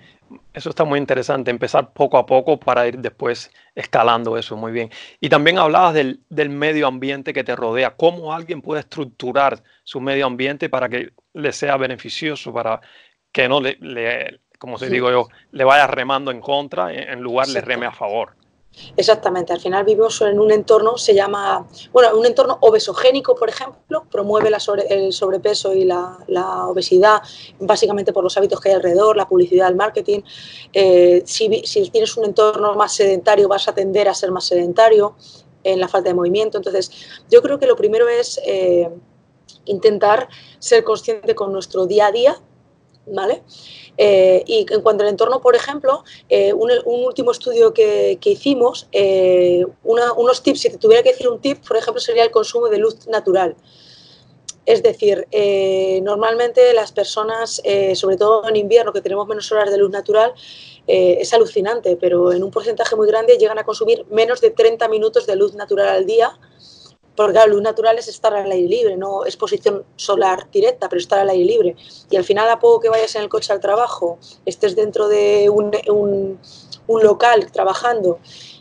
Eso 0.52 0.70
está 0.72 0.84
muy 0.84 0.98
interesante, 0.98 1.52
empezar 1.52 1.94
poco 1.94 2.18
a 2.18 2.26
poco 2.26 2.60
para 2.60 2.88
ir 2.88 2.98
después 2.98 3.52
escalando 3.76 4.36
eso, 4.36 4.58
muy 4.58 4.72
bien. 4.72 4.90
Y 5.22 5.30
también 5.30 5.60
hablabas 5.60 5.94
del, 5.94 6.22
del, 6.30 6.50
medio 6.50 6.88
ambiente 6.88 7.32
que 7.32 7.44
te 7.44 7.56
rodea, 7.56 7.96
cómo 7.96 8.34
alguien 8.34 8.64
puede 8.64 8.80
estructurar 8.80 9.62
su 9.84 10.02
medio 10.02 10.26
ambiente 10.26 10.70
para 10.70 10.90
que 10.90 11.12
le 11.34 11.52
sea 11.52 11.78
beneficioso, 11.78 12.52
para 12.52 12.82
que 13.32 13.48
no 13.48 13.62
le, 13.62 13.78
le 13.80 14.40
como 14.58 14.80
se 14.80 14.90
digo 14.90 15.12
yo, 15.12 15.28
le 15.52 15.64
vaya 15.64 15.86
remando 15.86 16.32
en 16.32 16.42
contra, 16.42 16.92
en 16.92 17.22
lugar 17.22 17.48
le 17.48 17.62
reme 17.62 17.86
a 17.86 17.92
favor. 17.92 18.36
Exactamente, 18.98 19.54
al 19.54 19.60
final 19.60 19.84
vivimos 19.84 20.22
en 20.22 20.40
un 20.40 20.52
entorno, 20.52 20.98
se 20.98 21.14
llama, 21.14 21.68
bueno, 21.92 22.18
un 22.18 22.26
entorno 22.26 22.58
obesogénico, 22.62 23.36
por 23.36 23.50
ejemplo, 23.50 24.06
promueve 24.10 24.50
la 24.50 24.60
el 24.90 25.14
sobrepeso 25.14 25.74
y 25.74 25.86
la, 25.86 26.18
la, 26.28 26.68
obesidad 26.68 27.22
básicamente 27.60 28.14
por 28.14 28.24
los 28.24 28.36
hábitos 28.38 28.60
que 28.60 28.70
hay 28.70 28.76
alrededor, 28.76 29.18
la 29.18 29.28
publicidad, 29.28 29.70
el 29.70 29.76
marketing. 29.76 30.22
Eh, 30.74 31.24
si, 31.26 31.62
si, 31.66 31.90
tienes 31.90 32.16
un 32.18 32.26
entorno 32.26 32.74
más 32.76 32.94
sedentario, 32.94 33.48
vas 33.48 33.68
a 33.68 33.74
tender 33.74 34.08
a 34.08 34.14
ser 34.14 34.32
más 34.32 34.46
sedentario 34.46 35.16
en 35.64 35.80
la 35.80 35.88
falta 35.88 36.10
de 36.10 36.16
movimiento. 36.16 36.58
Entonces, 36.58 36.92
yo 37.30 37.42
creo 37.42 37.60
que 37.60 37.68
lo 37.68 37.76
primero 37.76 38.08
es 38.08 38.40
eh, 38.46 38.90
intentar 39.66 40.30
ser 40.60 40.84
consciente 40.84 41.36
con 41.36 41.52
nuestro 41.52 41.86
día 41.86 42.08
a 42.08 42.12
día, 42.12 42.42
¿vale? 43.08 43.44
Eh, 43.98 44.44
y 44.46 44.66
en 44.72 44.82
cuanto 44.82 45.04
al 45.04 45.10
entorno, 45.10 45.42
por 45.42 45.56
ejemplo, 45.56 46.04
eh, 46.30 46.54
un, 46.54 46.72
último 46.86 47.32
estudio 47.32 47.74
que, 47.74 48.18
hicimos, 48.24 48.88
eh, 48.92 49.66
unos 49.84 50.44
tips, 50.44 50.62
si 50.62 50.70
te 50.70 50.78
tuviera 50.78 51.04
que 51.04 51.12
decir 51.12 51.28
un 51.30 51.40
tip, 51.40 51.66
por 51.66 51.78
ejemplo, 51.78 52.00
sería 52.02 52.24
el 52.24 52.32
consumo 52.32 52.68
de 52.68 52.78
luz 52.78 53.08
natural. 53.08 53.56
Es 54.66 54.82
decir, 54.82 55.28
normalmente 56.02 56.74
las 56.74 56.92
personas, 56.92 57.62
sobre 57.94 58.18
todo 58.18 58.50
en 58.50 58.56
invierno, 58.56 58.92
que 58.92 59.02
tenemos 59.02 59.28
menos 59.28 59.52
horas 59.52 59.70
de 59.70 59.78
luz 59.78 59.92
natural, 59.92 60.34
es 60.88 61.32
alucinante, 61.36 61.96
pero 61.98 62.34
en 62.34 62.44
un 62.44 62.50
porcentaje 62.50 62.96
muy 62.96 63.08
grande 63.08 63.38
llegan 63.38 63.60
a 63.60 63.64
consumir 63.64 64.08
menos 64.10 64.42
de 64.42 64.50
30 64.50 64.88
minutos 64.88 65.28
de 65.28 65.36
luz 65.36 65.54
natural 65.54 65.90
al 65.90 66.08
día 66.08 66.36
porque 67.16 67.34
la 67.34 67.48
luz 67.48 67.62
natural 67.62 67.98
es 67.98 68.08
estar 68.08 68.34
al 68.34 68.52
aire 68.52 68.68
libre, 68.68 68.98
no 68.98 69.26
exposición 69.26 69.84
solar 69.96 70.50
directa, 70.52 70.90
pero 70.90 71.00
estar 71.00 71.20
al 71.20 71.30
aire 71.30 71.46
libre. 71.46 71.76
Y 72.10 72.16
al 72.18 72.24
final, 72.24 72.50
a 72.50 72.60
poco 72.60 72.82
que 72.82 72.90
vayas 72.90 73.16
en 73.16 73.24
el 73.24 73.30
coche 73.30 73.54
al 73.54 73.60
trabajo, 73.60 74.20
estés 74.46 74.76
dentro 74.76 75.08
de 75.08 75.50
un, 75.50 76.40
local 76.88 77.52
trabajando 77.52 78.20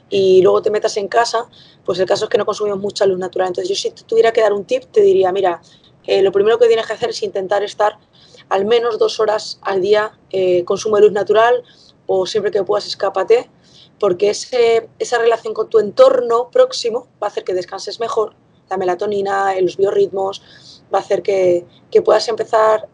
y 0.08 0.40
luego 0.42 0.62
te 0.62 0.70
metas 0.70 0.96
en 0.96 1.08
casa, 1.08 1.48
pues 1.84 1.98
el 1.98 2.06
caso 2.06 2.24
es 2.24 2.30
que 2.30 2.38
no 2.38 2.46
consumimos 2.46 2.80
mucha 2.80 3.06
luz 3.06 3.18
natural. 3.18 3.48
Entonces, 3.48 3.68
yo 3.68 3.74
si 3.74 3.90
te 3.90 4.02
tuviera 4.04 4.32
que 4.32 4.40
dar 4.40 4.52
un 4.52 4.64
tip, 4.64 4.84
te 4.84 5.00
diría, 5.00 5.32
mira, 5.32 5.60
eh, 6.06 6.22
lo 6.22 6.32
primero 6.32 6.58
que 6.58 6.66
tienes 6.66 6.86
que 6.86 6.92
hacer 6.92 7.10
es 7.10 7.22
intentar 7.22 7.62
estar 7.62 7.98
al 8.48 8.66
menos 8.66 8.98
dos 8.98 9.20
horas 9.20 9.58
al 9.62 9.80
día 9.80 10.18
eh, 10.30 10.64
consumo 10.64 10.96
de 10.96 11.02
luz 11.02 11.12
natural 11.12 11.64
o 12.06 12.26
siempre 12.26 12.50
que 12.50 12.62
puedas 12.62 12.86
escápate, 12.86 13.50
porque 13.98 14.30
esa 14.30 15.18
relación 15.18 15.54
con 15.54 15.68
tu 15.70 15.78
entorno 15.78 16.50
próximo 16.50 17.08
va 17.22 17.28
a 17.28 17.30
hacer 17.30 17.44
que 17.44 17.54
descanses 17.54 18.00
mejor, 18.00 18.34
la 18.68 18.76
melatonina, 18.76 19.58
los 19.60 19.76
biorritmos, 19.76 20.84
va 20.92 20.98
a 20.98 21.00
hacer 21.00 21.22
que, 21.22 21.66
que 21.90 22.02
puedas 22.02 22.28
empezar 22.28 22.88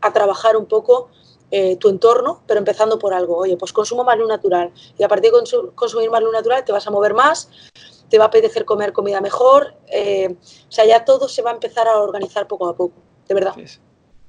a, 0.00 0.12
trabajar 0.12 0.56
un 0.56 0.66
poco 0.66 1.10
eh, 1.50 1.76
tu 1.76 1.88
entorno, 1.88 2.42
pero 2.46 2.58
empezando 2.58 2.98
por 2.98 3.14
algo. 3.14 3.36
Oye, 3.36 3.56
pues 3.56 3.72
consumo 3.72 4.04
más 4.04 4.18
luz 4.18 4.28
natural. 4.28 4.72
Y 4.98 5.02
a 5.02 5.08
partir 5.08 5.30
de 5.30 5.38
consu 5.38 5.72
consumir 5.74 6.10
más 6.10 6.22
luz 6.22 6.32
natural 6.32 6.64
te 6.64 6.72
vas 6.72 6.86
a 6.86 6.90
mover 6.90 7.14
más, 7.14 7.50
te 8.08 8.18
va 8.18 8.24
a 8.24 8.28
apetecer 8.28 8.64
comer 8.64 8.92
comida 8.92 9.20
mejor. 9.20 9.74
Eh, 9.86 10.34
o 10.68 10.72
sea, 10.72 10.84
ya 10.84 11.04
todo 11.04 11.28
se 11.28 11.42
va 11.42 11.50
a 11.50 11.54
empezar 11.54 11.86
a 11.88 11.98
organizar 11.98 12.46
poco 12.48 12.68
a 12.68 12.76
poco, 12.76 12.94
de 13.28 13.34
verdad. 13.34 13.54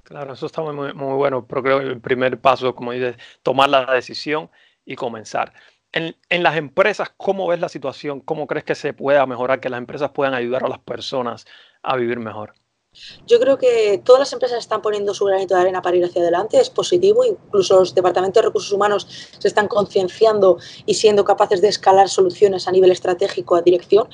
Claro, 0.03 0.33
eso 0.33 0.45
está 0.45 0.61
muy, 0.61 0.93
muy 0.93 1.15
bueno, 1.15 1.45
pero 1.47 1.63
creo 1.63 1.79
que 1.79 1.85
el 1.85 2.01
primer 2.01 2.39
paso, 2.39 2.75
como 2.75 2.91
dices, 2.91 3.15
tomar 3.41 3.69
la 3.69 3.85
decisión 3.93 4.49
y 4.85 4.95
comenzar. 4.95 5.53
En, 5.93 6.43
las 6.43 6.57
empresas, 6.57 7.11
¿cómo 7.15 7.47
ves 7.47 7.59
la 7.59 7.69
situación? 7.69 8.19
¿Cómo 8.19 8.47
crees 8.47 8.65
que 8.65 8.73
se 8.73 8.93
pueda 8.93 9.25
mejorar, 9.27 9.59
que 9.59 9.69
las 9.69 9.77
empresas 9.77 10.09
puedan 10.11 10.33
ayudar 10.33 10.63
a 10.63 10.67
las 10.67 10.79
personas 10.79 11.45
a 11.83 11.95
vivir 11.95 12.19
mejor? 12.19 12.55
Yo 13.25 13.39
creo 13.39 13.57
que 13.57 14.01
todas 14.03 14.19
las 14.19 14.33
empresas 14.33 14.59
están 14.59 14.81
poniendo 14.81 15.13
su 15.13 15.25
granito 15.25 15.55
de 15.55 15.61
arena 15.61 15.81
para 15.81 15.95
ir 15.95 16.05
hacia 16.05 16.21
adelante, 16.21 16.59
es 16.59 16.69
positivo, 16.69 17.23
incluso 17.23 17.79
los 17.79 17.95
departamentos 17.95 18.41
de 18.41 18.47
recursos 18.47 18.71
humanos 18.71 19.07
se 19.37 19.47
están 19.47 19.67
concienciando 19.67 20.57
y 20.85 20.95
siendo 20.95 21.25
capaces 21.25 21.61
de 21.61 21.69
escalar 21.69 22.09
soluciones 22.09 22.67
a 22.67 22.71
nivel 22.71 22.91
estratégico, 22.91 23.55
a 23.55 23.61
dirección. 23.61 24.07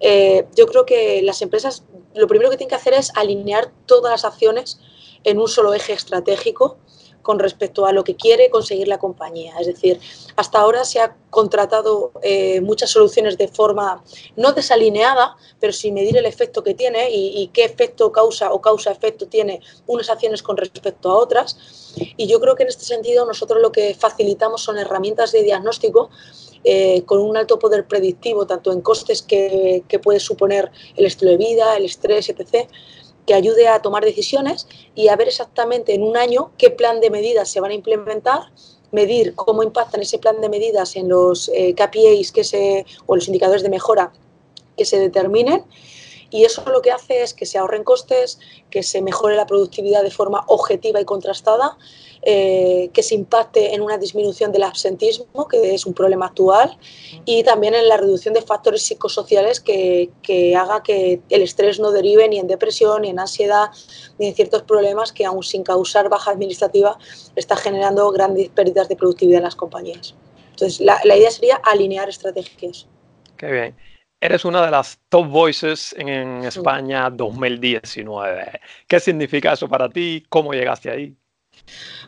Eh, 0.00 0.46
yo 0.56 0.66
creo 0.66 0.86
que 0.86 1.20
las 1.22 1.42
empresas 1.42 1.84
lo 2.14 2.26
primero 2.28 2.50
que 2.50 2.56
tienen 2.56 2.70
que 2.70 2.76
hacer 2.76 2.94
es 2.94 3.12
alinear 3.16 3.72
todas 3.86 4.12
las 4.12 4.24
acciones 4.24 4.80
en 5.24 5.38
un 5.38 5.48
solo 5.48 5.74
eje 5.74 5.92
estratégico 5.92 6.78
con 7.24 7.40
respecto 7.40 7.86
a 7.86 7.92
lo 7.92 8.04
que 8.04 8.14
quiere 8.14 8.50
conseguir 8.50 8.86
la 8.86 8.98
compañía. 8.98 9.54
Es 9.58 9.66
decir, 9.66 9.98
hasta 10.36 10.60
ahora 10.60 10.84
se 10.84 11.00
ha 11.00 11.16
contratado 11.30 12.12
eh, 12.22 12.60
muchas 12.60 12.90
soluciones 12.90 13.36
de 13.36 13.48
forma 13.48 14.04
no 14.36 14.52
desalineada, 14.52 15.36
pero 15.58 15.72
sin 15.72 15.94
medir 15.94 16.16
el 16.16 16.26
efecto 16.26 16.62
que 16.62 16.74
tiene 16.74 17.10
y, 17.10 17.50
qué 17.52 17.64
efecto 17.64 18.12
causa 18.12 18.52
o 18.52 18.60
causa-efecto 18.60 19.26
tiene 19.26 19.60
unas 19.86 20.10
acciones 20.10 20.42
con 20.42 20.56
respecto 20.56 21.10
a 21.10 21.16
otras. 21.16 21.56
Y 22.16 22.26
yo 22.26 22.40
creo 22.40 22.54
que 22.54 22.64
en 22.64 22.68
este 22.68 22.84
sentido 22.84 23.24
nosotros 23.26 23.60
lo 23.60 23.72
que 23.72 23.94
facilitamos 23.94 24.62
son 24.62 24.78
herramientas 24.78 25.32
de 25.32 25.42
diagnóstico 25.42 26.10
eh, 26.62 27.02
con 27.06 27.20
un 27.20 27.36
alto 27.36 27.58
poder 27.58 27.86
predictivo, 27.86 28.46
tanto 28.46 28.70
en 28.70 28.80
costes 28.80 29.22
que, 29.22 29.82
que 29.88 29.98
puede 29.98 30.20
suponer 30.20 30.70
el 30.96 31.06
estilo 31.06 31.30
de 31.32 31.38
vida, 31.38 31.76
el 31.76 31.86
estrés, 31.86 32.28
etc., 32.28 32.68
que 33.26 33.34
ayude 33.34 33.68
a 33.68 33.80
tomar 33.80 34.04
decisiones 34.04 34.66
y 34.94 35.08
a 35.08 35.16
ver 35.16 35.28
exactamente 35.28 35.94
en 35.94 36.02
un 36.02 36.16
año 36.16 36.50
qué 36.58 36.70
plan 36.70 37.00
de 37.00 37.10
medidas 37.10 37.48
se 37.48 37.60
van 37.60 37.70
a 37.70 37.74
implementar, 37.74 38.40
medir 38.92 39.34
cómo 39.34 39.62
impactan 39.62 40.02
ese 40.02 40.18
plan 40.18 40.40
de 40.40 40.48
medidas 40.48 40.96
en 40.96 41.08
los 41.08 41.50
eh, 41.54 41.74
KPIs 41.74 42.32
que 42.32 42.44
se, 42.44 42.86
o 43.06 43.16
los 43.16 43.26
indicadores 43.26 43.62
de 43.62 43.68
mejora 43.68 44.12
que 44.76 44.84
se 44.84 44.98
determinen 44.98 45.64
y 46.34 46.44
eso 46.44 46.64
lo 46.68 46.82
que 46.82 46.90
hace 46.90 47.22
es 47.22 47.32
que 47.32 47.46
se 47.46 47.58
ahorren 47.58 47.84
costes, 47.84 48.40
que 48.68 48.82
se 48.82 49.00
mejore 49.00 49.36
la 49.36 49.46
productividad 49.46 50.02
de 50.02 50.10
forma 50.10 50.42
objetiva 50.48 51.00
y 51.00 51.04
contrastada, 51.04 51.78
eh, 52.22 52.90
que 52.92 53.04
se 53.04 53.14
impacte 53.14 53.72
en 53.72 53.82
una 53.82 53.98
disminución 53.98 54.50
del 54.50 54.64
absentismo, 54.64 55.46
que 55.46 55.76
es 55.76 55.86
un 55.86 55.94
problema 55.94 56.26
actual, 56.26 56.76
y 57.24 57.44
también 57.44 57.74
en 57.74 57.86
la 57.86 57.98
reducción 57.98 58.34
de 58.34 58.42
factores 58.42 58.82
psicosociales 58.82 59.60
que, 59.60 60.10
que 60.24 60.56
haga 60.56 60.82
que 60.82 61.20
el 61.30 61.42
estrés 61.42 61.78
no 61.78 61.92
derive 61.92 62.28
ni 62.28 62.40
en 62.40 62.48
depresión, 62.48 63.02
ni 63.02 63.10
en 63.10 63.20
ansiedad, 63.20 63.70
ni 64.18 64.26
en 64.26 64.34
ciertos 64.34 64.62
problemas 64.62 65.12
que 65.12 65.24
aún 65.24 65.44
sin 65.44 65.62
causar 65.62 66.08
baja 66.08 66.32
administrativa 66.32 66.98
está 67.36 67.54
generando 67.54 68.10
grandes 68.10 68.48
pérdidas 68.48 68.88
de 68.88 68.96
productividad 68.96 69.38
en 69.38 69.44
las 69.44 69.54
compañías. 69.54 70.16
Entonces, 70.50 70.80
la, 70.80 71.00
la 71.04 71.16
idea 71.16 71.30
sería 71.30 71.60
alinear 71.62 72.08
estrategias. 72.08 72.88
Qué 73.36 73.52
bien. 73.52 73.93
Eres 74.24 74.46
una 74.46 74.64
de 74.64 74.70
las 74.70 74.98
top 75.10 75.26
voices 75.28 75.94
en 75.98 76.44
España 76.44 77.10
2019. 77.10 78.58
¿Qué 78.88 78.98
significa 78.98 79.52
eso 79.52 79.68
para 79.68 79.86
ti? 79.90 80.24
¿Cómo 80.30 80.54
llegaste 80.54 80.90
ahí? 80.90 81.14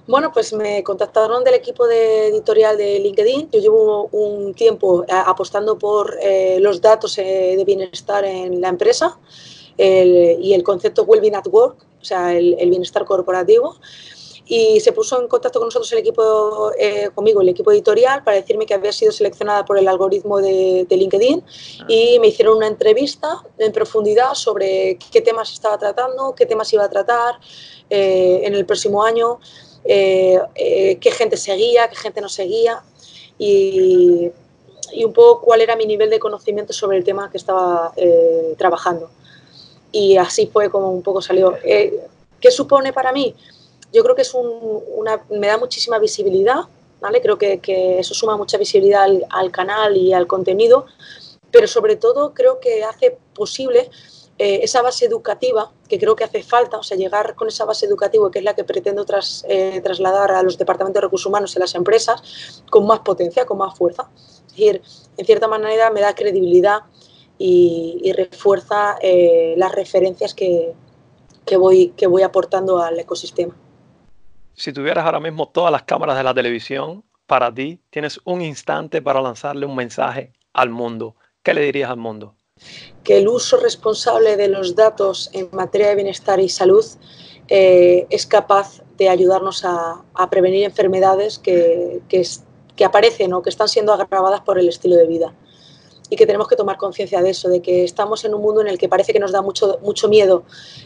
Bueno, 0.06 0.32
pues 0.32 0.54
me 0.54 0.82
contactaron 0.82 1.44
del 1.44 1.52
equipo 1.52 1.86
de 1.86 2.28
editorial 2.28 2.78
de 2.78 3.00
LinkedIn. 3.00 3.50
Yo 3.50 3.60
llevo 3.60 4.08
un 4.12 4.54
tiempo 4.54 5.04
eh, 5.04 5.08
apostando 5.12 5.78
por 5.78 6.16
eh, 6.22 6.56
los 6.58 6.80
datos 6.80 7.18
eh, 7.18 7.52
de 7.54 7.64
bienestar 7.66 8.24
en 8.24 8.62
la 8.62 8.68
empresa 8.68 9.18
el, 9.76 10.38
y 10.40 10.54
el 10.54 10.62
concepto 10.62 11.02
Wellbeing 11.02 11.34
at 11.34 11.48
Work, 11.48 11.84
o 12.00 12.04
sea, 12.04 12.34
el, 12.34 12.56
el 12.58 12.70
bienestar 12.70 13.04
corporativo. 13.04 13.76
Y 14.48 14.78
se 14.78 14.92
puso 14.92 15.20
en 15.20 15.26
contacto 15.26 15.58
con 15.58 15.66
nosotros 15.66 15.90
el 15.92 15.98
equipo, 15.98 16.70
eh, 16.78 17.10
conmigo, 17.14 17.40
el 17.40 17.48
equipo 17.48 17.72
editorial, 17.72 18.22
para 18.22 18.36
decirme 18.36 18.64
que 18.64 18.74
había 18.74 18.92
sido 18.92 19.10
seleccionada 19.10 19.64
por 19.64 19.76
el 19.76 19.88
algoritmo 19.88 20.40
de, 20.40 20.86
LinkedIn 20.88 21.42
ah. 21.80 21.84
y 21.88 22.18
me 22.20 22.28
hicieron 22.28 22.56
una 22.56 22.68
entrevista 22.68 23.42
en 23.58 23.72
profundidad 23.72 24.34
sobre 24.34 24.98
qué 25.10 25.20
temas 25.20 25.52
estaba 25.52 25.76
tratando, 25.78 26.34
qué 26.36 26.46
temas 26.46 26.72
iba 26.72 26.84
a 26.84 26.88
tratar 26.88 27.34
eh, 27.90 28.42
en 28.44 28.54
el 28.54 28.64
próximo 28.64 29.02
año, 29.02 29.40
eh, 29.84 30.38
qué 31.00 31.10
gente 31.10 31.36
seguía, 31.36 31.88
qué 31.88 31.96
gente 31.96 32.20
no 32.20 32.28
seguía 32.28 32.82
y, 33.38 34.30
y, 34.92 35.04
un 35.04 35.12
poco 35.12 35.40
cuál 35.40 35.60
era 35.60 35.74
mi 35.74 35.86
nivel 35.86 36.08
de 36.08 36.20
conocimiento 36.20 36.72
sobre 36.72 36.98
el 36.98 37.04
tema 37.04 37.30
que 37.30 37.36
estaba 37.36 37.92
trabajando. 38.56 39.10
Y 39.90 40.16
así 40.16 40.46
fue 40.52 40.70
como 40.70 40.92
un 40.92 41.02
poco 41.02 41.20
salió. 41.20 41.54
¿Qué 41.62 42.50
supone 42.50 42.92
para 42.92 43.12
mí? 43.12 43.34
Yo 43.92 44.02
creo 44.02 44.14
que 44.14 44.22
es 44.22 44.34
una, 44.34 45.24
me 45.30 45.46
da 45.46 45.58
muchísima 45.58 45.98
visibilidad, 45.98 46.64
¿vale? 47.00 47.20
Creo 47.20 47.38
que, 47.38 47.60
eso 47.98 48.14
suma 48.14 48.36
mucha 48.36 48.58
visibilidad 48.58 49.06
al, 49.30 49.50
canal 49.50 49.96
y 49.96 50.12
al 50.12 50.26
contenido, 50.26 50.86
pero 51.50 51.66
sobre 51.66 51.96
todo 51.96 52.34
creo 52.34 52.60
que 52.60 52.84
hace 52.84 53.18
posible 53.34 53.90
eh, 54.38 54.60
esa 54.62 54.82
base 54.82 55.06
educativa 55.06 55.72
que 55.88 55.98
creo 55.98 56.14
que 56.14 56.24
hace 56.24 56.42
falta, 56.42 56.78
o 56.78 56.82
sea, 56.82 56.96
llegar 56.96 57.34
con 57.34 57.48
esa 57.48 57.64
base 57.64 57.86
educativa 57.86 58.30
que 58.30 58.40
es 58.40 58.44
la 58.44 58.54
que 58.54 58.64
pretendo 58.64 59.04
tras, 59.04 59.44
eh, 59.48 59.80
trasladar 59.82 60.32
a 60.32 60.42
los 60.42 60.58
departamentos 60.58 61.00
de 61.00 61.06
recursos 61.06 61.26
humanos 61.26 61.56
y 61.56 61.58
las 61.58 61.74
empresas 61.74 62.62
con 62.70 62.86
más 62.86 63.00
potencia, 63.00 63.46
con 63.46 63.58
más 63.58 63.76
fuerza. 63.78 64.10
Es 64.48 64.48
decir, 64.48 64.82
en 65.16 65.26
cierta 65.26 65.48
manera 65.48 65.90
me 65.90 66.00
da 66.00 66.14
credibilidad 66.14 66.80
y, 67.38 68.12
refuerza 68.16 68.96
eh, 69.00 69.54
las 69.58 69.72
referencias 69.72 70.34
que, 70.34 70.74
que, 71.44 71.56
voy, 71.56 71.88
que 71.96 72.06
voy 72.06 72.22
aportando 72.22 72.78
al 72.78 72.98
ecosistema 72.98 73.54
si 74.56 74.72
tuvieras 74.72 75.04
ahora 75.04 75.20
mismo 75.20 75.48
todas 75.48 75.70
las 75.70 75.82
cámaras 75.82 76.16
de 76.16 76.24
la 76.24 76.34
televisión 76.34 77.04
para 77.26 77.52
ti, 77.52 77.80
tienes 77.90 78.20
un 78.24 78.40
instante 78.40 79.02
para 79.02 79.20
lanzarle 79.20 79.66
un 79.66 79.76
mensaje 79.76 80.32
al 80.52 80.70
mundo. 80.70 81.14
¿Qué 81.42 81.54
le 81.54 81.60
dirías 81.60 81.90
al 81.90 81.98
mundo? 81.98 82.34
Que 83.04 83.18
el 83.18 83.28
uso 83.28 83.58
responsable 83.58 84.36
de 84.36 84.48
los 84.48 84.74
datos 84.74 85.30
en 85.34 85.48
materia 85.52 85.88
de 85.88 85.96
bienestar 85.96 86.40
y 86.40 86.48
salud 86.48 86.84
eh, 87.48 88.06
es 88.08 88.26
capaz 88.26 88.82
de 88.96 89.10
ayudarnos 89.10 89.64
a, 89.64 90.02
prevenir 90.30 90.64
enfermedades 90.64 91.38
que, 91.38 92.00
que 92.08 92.84
aparecen 92.84 93.34
o 93.34 93.42
que 93.42 93.50
están 93.50 93.68
siendo 93.68 93.92
agravadas 93.92 94.40
por 94.40 94.58
el 94.58 94.68
estilo 94.68 94.96
de 94.96 95.06
vida 95.06 95.34
y 96.10 96.16
que 96.16 96.26
tenemos 96.26 96.48
que 96.48 96.56
tomar 96.56 96.76
conciencia 96.76 97.22
de 97.22 97.30
eso, 97.30 97.48
de 97.48 97.60
que 97.60 97.84
estamos 97.84 98.24
en 98.24 98.34
un 98.34 98.42
mundo 98.42 98.60
en 98.60 98.68
el 98.68 98.78
que 98.78 98.88
parece 98.88 99.12
que 99.12 99.20
nos 99.20 99.32
da 99.32 99.42
mucho, 99.42 99.78
mucho 99.82 100.08
miedo 100.08 100.44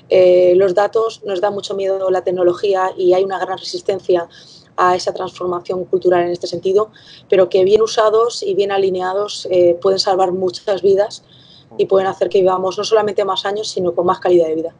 eh, 0.08 0.54
los 0.56 0.74
datos, 0.74 1.22
nos 1.24 1.40
da 1.40 1.50
mucho 1.50 1.74
miedo 1.74 2.10
la 2.10 2.22
tecnología 2.22 2.90
y 2.96 3.12
hay 3.12 3.24
una 3.24 3.38
gran 3.38 3.58
resistencia 3.58 4.28
a 4.76 4.96
esa 4.96 5.12
transformación 5.12 5.84
cultural 5.84 6.22
en 6.22 6.30
este 6.30 6.46
sentido, 6.46 6.90
pero 7.28 7.48
que 7.48 7.64
bien 7.64 7.82
usados 7.82 8.42
y 8.42 8.54
bien 8.54 8.72
alineados 8.72 9.46
eh, 9.50 9.78
pueden 9.80 9.98
salvar 9.98 10.32
muchas 10.32 10.80
vidas 10.80 11.24
y 11.76 11.86
pueden 11.86 12.06
hacer 12.06 12.28
que 12.28 12.40
vivamos 12.40 12.78
no 12.78 12.84
solamente 12.84 13.24
más 13.24 13.44
años, 13.44 13.68
sino 13.68 13.94
con 13.94 14.06
más 14.06 14.20
calidad 14.20 14.48
de 14.48 14.54
vida. 14.54 14.74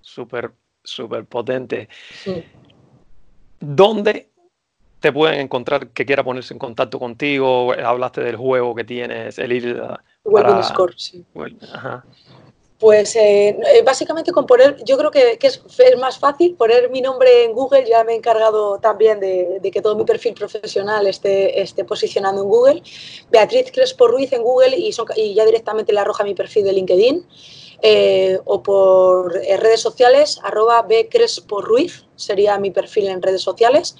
Súper, 0.00 0.52
súper 0.82 1.26
potente. 1.26 1.88
¿Dónde 3.58 4.30
te 5.06 5.12
pueden 5.12 5.38
encontrar 5.38 5.90
que 5.90 6.04
quiera 6.04 6.24
ponerse 6.24 6.52
en 6.52 6.58
contacto 6.58 6.98
contigo? 6.98 7.72
Hablaste 7.72 8.22
del 8.22 8.34
juego 8.34 8.74
que 8.74 8.82
tienes, 8.82 9.38
el 9.38 9.52
ir 9.52 9.80
para... 10.24 10.64
Score, 10.64 10.94
sí. 10.96 11.24
Pues 12.80 13.14
eh, 13.14 13.50
eh, 13.50 13.82
básicamente 13.84 14.32
con 14.32 14.46
poner, 14.46 14.82
yo 14.84 14.98
creo 14.98 15.12
que, 15.12 15.38
es, 15.40 15.62
más 15.96 16.18
fácil 16.18 16.56
poner 16.56 16.90
mi 16.90 17.00
nombre 17.00 17.44
en 17.44 17.52
Google, 17.52 17.86
ya 17.88 18.02
me 18.02 18.14
he 18.14 18.16
encargado 18.16 18.80
también 18.80 19.20
de, 19.20 19.60
que 19.72 19.80
todo 19.80 19.94
mi 19.94 20.04
perfil 20.04 20.34
profesional 20.34 21.06
esté, 21.06 21.62
esté 21.62 21.84
posicionando 21.84 22.42
en 22.42 22.48
Google. 22.48 22.82
Beatriz 23.30 23.70
Crespo 23.72 24.08
Ruiz 24.08 24.32
en 24.32 24.42
Google 24.42 24.76
y, 24.76 24.90
y 25.14 25.34
ya 25.34 25.44
directamente 25.44 25.92
le 25.92 26.00
arroja 26.00 26.24
mi 26.24 26.34
perfil 26.34 26.64
de 26.64 26.72
LinkedIn. 26.72 27.26
Eh, 27.82 28.40
o 28.44 28.62
por 28.62 29.32
redes 29.34 29.80
sociales, 29.80 30.40
arroba 30.42 30.82
B 30.82 31.08
Crespo 31.08 31.60
Ruiz 31.60 32.06
sería 32.16 32.58
mi 32.58 32.70
perfil 32.72 33.06
en 33.06 33.22
redes 33.22 33.42
sociales. 33.42 33.94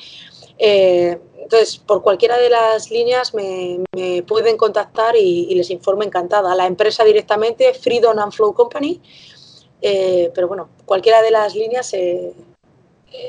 Eh, 0.58 1.18
entonces, 1.38 1.76
por 1.76 2.02
cualquiera 2.02 2.38
de 2.38 2.50
las 2.50 2.90
líneas 2.90 3.32
me, 3.32 3.84
pueden 4.26 4.56
contactar 4.56 5.14
y, 5.16 5.54
les 5.54 5.70
informo 5.70 6.02
encantada. 6.02 6.54
La 6.54 6.66
empresa 6.66 7.04
directamente, 7.04 7.72
Freedom 7.74 8.18
and 8.18 8.32
Flow 8.32 8.52
Company, 8.52 9.00
eh, 9.80 10.30
pero 10.34 10.48
bueno, 10.48 10.70
cualquiera 10.84 11.22
de 11.22 11.30
las 11.30 11.54
líneas 11.54 11.92
eh, 11.94 12.32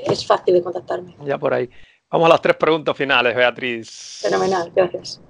es 0.05 0.25
fácil 0.25 0.55
de 0.55 0.63
contactarme. 0.63 1.15
Ya 1.25 1.37
por 1.37 1.53
ahí. 1.53 1.69
Vamos 2.09 2.25
a 2.25 2.29
las 2.29 2.41
tres 2.41 2.55
preguntas 2.55 2.95
finales, 2.97 3.35
Beatriz. 3.35 4.19
Fenomenal, 4.21 4.71
gracias. 4.73 5.21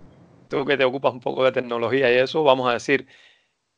Tú 0.48 0.64
que 0.64 0.78
te 0.78 0.86
ocupas 0.86 1.12
un 1.12 1.20
poco 1.20 1.44
de 1.44 1.52
tecnología 1.52 2.10
y 2.14 2.18
eso, 2.18 2.44
vamos 2.44 2.70
a 2.70 2.74
decir 2.74 3.08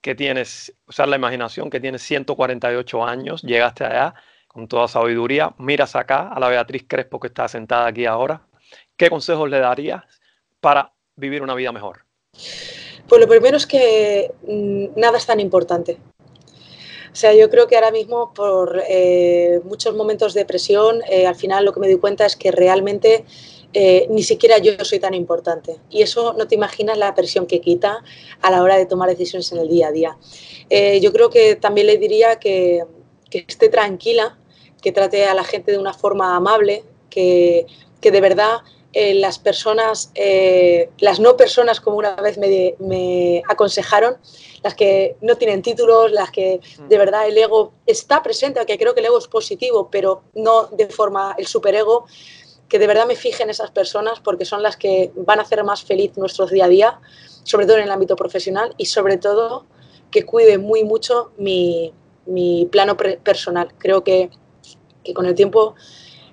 que 0.01 0.13
tienes, 0.13 0.73
usar 0.87 1.07
la 1.07 1.15
imaginación, 1.15 1.69
que 1.69 1.79
tienes 1.79 2.03
148 2.03 3.03
años, 3.03 3.41
llegaste 3.41 3.85
allá 3.85 4.13
con 4.49 4.67
toda 4.67 4.87
sabiduría, 4.87 5.53
miras 5.59 5.95
acá 5.95 6.27
a 6.27 6.39
la 6.39 6.49
Beatriz 6.49 6.83
Crespo 6.87 7.19
que 7.19 7.27
está 7.27 7.47
sentada 7.47 7.85
aquí 7.85 8.05
ahora. 8.05 8.41
¿Qué 8.97 9.09
consejos 9.09 9.47
le 9.49 9.59
darías 9.59 10.03
para 10.59 10.91
vivir 11.15 11.43
una 11.43 11.53
vida 11.53 11.71
mejor? 11.71 11.99
Pues 13.07 13.21
lo 13.21 13.27
primero 13.27 13.57
es 13.57 13.67
que 13.67 14.33
mm, 14.47 14.99
nada 14.99 15.19
es 15.19 15.25
tan 15.27 15.39
importante. 15.39 15.97
O 17.11 17.15
sea, 17.15 17.33
yo 17.33 17.49
creo 17.49 17.67
que 17.67 17.75
ahora 17.75 17.91
mismo 17.91 18.33
por 18.33 18.83
eh, 18.87 19.61
muchos 19.63 19.95
momentos 19.95 20.33
de 20.33 20.45
presión, 20.45 21.01
eh, 21.09 21.27
al 21.27 21.35
final 21.35 21.63
lo 21.63 21.73
que 21.73 21.79
me 21.79 21.87
doy 21.87 21.99
cuenta 21.99 22.25
es 22.25 22.35
que 22.35 22.51
realmente 22.51 23.25
eh, 23.73 24.07
ni 24.09 24.23
siquiera 24.23 24.57
yo 24.57 24.73
soy 24.83 24.99
tan 24.99 25.13
importante. 25.13 25.77
Y 25.91 26.01
eso 26.01 26.33
no 26.33 26.47
te 26.47 26.55
imaginas 26.55 26.97
la 26.97 27.13
presión 27.13 27.45
que 27.45 27.61
quita 27.61 28.03
a 28.41 28.51
la 28.51 28.63
hora 28.63 28.77
de 28.77 28.87
tomar 28.87 29.09
decisiones 29.09 29.51
en 29.51 29.59
el 29.59 29.67
día 29.67 29.87
a 29.87 29.91
día. 29.91 30.17
yo 31.01 31.11
creo 31.11 31.29
que 31.29 31.55
también 31.55 31.87
le 31.87 31.97
diría 31.97 32.39
que, 32.39 32.83
que 33.29 33.45
esté 33.47 33.69
tranquila, 33.69 34.37
que 34.81 34.91
trate 34.91 35.25
a 35.25 35.33
la 35.33 35.43
gente 35.43 35.71
de 35.71 35.77
una 35.77 35.93
forma 35.93 36.35
amable, 36.35 36.83
que, 37.09 37.65
de 38.01 38.21
verdad 38.21 38.59
eh, 38.93 39.13
las 39.13 39.37
personas, 39.39 40.11
eh, 40.15 40.89
las 40.99 41.19
no 41.19 41.37
personas 41.37 41.79
como 41.79 41.97
una 41.97 42.15
vez 42.15 42.37
me, 42.37 43.43
aconsejaron, 43.47 44.17
las 44.63 44.73
que 44.73 45.15
no 45.21 45.35
tienen 45.35 45.61
títulos, 45.61 46.11
las 46.11 46.31
que 46.31 46.59
de 46.87 46.95
mm. 46.95 46.99
verdad 46.99 47.27
el 47.27 47.37
ego 47.37 47.73
está 47.85 48.23
presente, 48.23 48.59
aunque 48.59 48.77
creo 48.77 48.93
que 48.93 49.01
el 49.01 49.07
ego 49.07 49.19
es 49.19 49.27
positivo, 49.27 49.89
pero 49.91 50.23
no 50.33 50.67
de 50.67 50.87
forma 50.87 51.35
el 51.37 51.47
superego, 51.47 52.05
que 52.67 52.79
de 52.79 52.87
verdad 52.87 53.07
me 53.07 53.15
fije 53.15 53.43
en 53.43 53.49
esas 53.49 53.71
personas 53.71 54.19
porque 54.19 54.45
son 54.45 54.61
las 54.61 54.77
que 54.77 55.11
van 55.15 55.39
a 55.39 55.41
hacer 55.41 55.63
más 55.63 55.83
feliz 55.83 56.15
nuestro 56.17 56.45
día 56.45 56.65
a 56.65 56.69
día, 56.69 56.99
sobre 57.43 57.65
todo 57.65 57.77
en 57.77 57.83
el 57.83 57.91
ámbito 57.91 58.15
profesional 58.15 58.75
y 58.77 58.85
sobre 58.85 59.17
todo 59.17 59.65
que 60.11 60.23
cuide 60.25 60.57
muy 60.57 60.83
mucho 60.83 61.31
mi, 61.37 61.93
mi 62.29 62.67
plano 62.71 62.95
personal. 62.95 63.73
Creo 63.77 64.03
que, 64.03 64.29
con 65.13 65.25
el 65.25 65.35
tiempo 65.35 65.75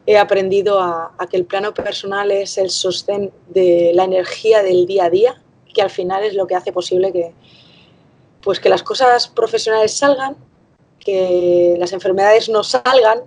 he 0.06 0.18
aprendido 0.18 0.80
a, 0.80 1.12
que 1.30 1.36
el 1.36 1.46
plano 1.46 1.74
personal 1.74 2.30
es 2.30 2.58
el 2.58 2.70
sostén 2.70 3.32
de 3.48 3.92
la 3.94 4.04
energía 4.04 4.62
del 4.62 4.86
día 4.86 5.06
a 5.06 5.10
día, 5.10 5.42
que 5.74 5.82
al 5.82 5.90
final 5.90 6.22
es 6.22 6.34
lo 6.34 6.46
que 6.46 6.54
hace 6.54 6.72
posible 6.72 7.12
que, 7.12 7.32
pues 8.42 8.60
que 8.60 8.68
las 8.68 8.82
cosas 8.82 9.26
profesionales 9.28 9.92
salgan, 9.96 10.36
que 11.00 11.76
las 11.78 11.92
enfermedades 11.92 12.48
no 12.48 12.62
salgan 12.62 13.22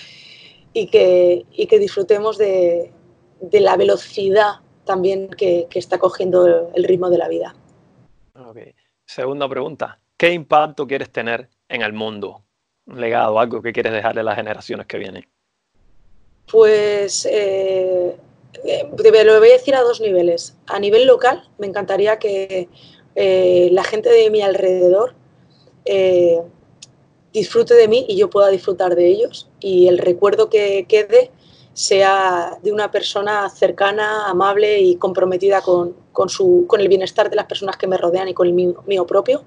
y 0.72 0.86
que, 0.86 1.44
que 1.68 1.78
disfrutemos 1.78 2.38
de, 2.38 2.92
la 3.52 3.76
velocidad 3.76 4.60
también 4.84 5.28
que, 5.28 5.68
está 5.74 5.98
cogiendo 5.98 6.70
el 6.74 6.84
ritmo 6.84 7.10
de 7.10 7.18
la 7.18 7.28
vida. 7.28 7.54
Segunda 9.04 9.48
pregunta, 9.48 9.98
¿qué 10.18 10.32
impacto 10.32 10.86
quieres 10.86 11.10
tener 11.10 11.48
en 11.70 11.80
el 11.80 11.94
mundo? 11.94 12.42
Un 12.86 13.00
legado, 13.00 13.38
algo 13.38 13.62
que 13.62 13.72
quieres 13.72 13.92
dejarle 13.92 14.20
a 14.20 14.24
las 14.24 14.36
generaciones 14.36 14.86
que 14.86 14.98
vienen. 14.98 15.26
Pues 16.50 17.26
eh, 17.26 18.16
eh 18.64 18.90
lo 19.24 19.38
voy 19.38 19.48
a 19.48 19.52
decir 19.52 19.74
a 19.74 19.80
dos 19.80 20.00
niveles. 20.00 20.56
A 20.66 20.78
nivel 20.78 21.06
local, 21.06 21.48
me 21.58 21.66
encantaría 21.66 22.18
que 22.18 22.68
eh, 23.14 23.68
la 23.72 23.84
gente 23.84 24.10
de 24.10 24.30
mi 24.30 24.42
alrededor 24.42 25.14
disfrute 27.32 27.74
de 27.74 27.88
mí 27.88 28.04
y 28.08 28.16
yo 28.16 28.28
pueda 28.28 28.48
disfrutar 28.48 28.94
de 28.94 29.06
ellos. 29.06 29.48
Y 29.60 29.88
el 29.88 29.98
recuerdo 29.98 30.50
que 30.50 30.86
quede 30.86 31.30
sea 31.72 32.58
de 32.62 32.72
una 32.72 32.90
persona 32.90 33.48
cercana, 33.50 34.28
amable 34.28 34.80
y 34.80 34.96
comprometida 34.96 35.62
con, 35.62 35.94
su, 36.28 36.64
con 36.66 36.80
el 36.80 36.88
bienestar 36.88 37.30
de 37.30 37.36
las 37.36 37.46
personas 37.46 37.76
que 37.76 37.86
me 37.86 37.96
rodean 37.96 38.28
y 38.28 38.34
con 38.34 38.48
el 38.48 38.52
mío 38.52 39.06
propio. 39.06 39.44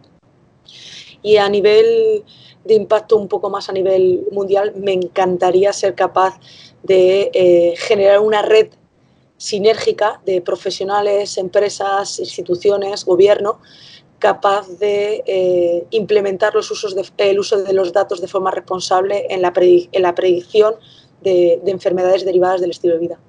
Y 1.21 1.37
a 1.37 1.47
nivel 1.49 2.23
de 2.63 2.73
impacto 2.73 3.17
un 3.17 3.27
poco 3.27 3.49
más 3.49 3.69
a 3.69 3.73
nivel 3.73 4.25
mundial, 4.31 4.73
me 4.75 4.93
encantaría 4.93 5.73
ser 5.73 5.95
capaz 5.95 6.39
de 6.83 7.31
eh, 7.33 7.75
generar 7.77 8.19
una 8.19 8.41
red 8.41 8.69
sinérgica 9.37 10.21
de 10.25 10.41
profesionales, 10.41 11.37
empresas, 11.37 12.19
instituciones, 12.19 13.05
gobierno, 13.05 13.59
capaz 14.19 14.67
de 14.77 15.23
eh, 15.25 15.87
implementar 15.89 16.53
los 16.53 16.69
usos 16.69 16.95
de, 16.95 17.03
el 17.17 17.39
uso 17.39 17.61
de 17.63 17.73
los 17.73 17.91
datos 17.91 18.21
de 18.21 18.27
forma 18.27 18.51
responsable 18.51 19.25
en 19.29 19.41
la, 19.41 19.51
en 19.55 20.01
la 20.01 20.13
predicción 20.13 20.75
de, 21.21 21.59
enfermedades 21.65 22.23
derivadas 22.23 22.61
del 22.61 22.69
estilo 22.69 22.93
de 22.93 22.99
vida. 22.99 23.19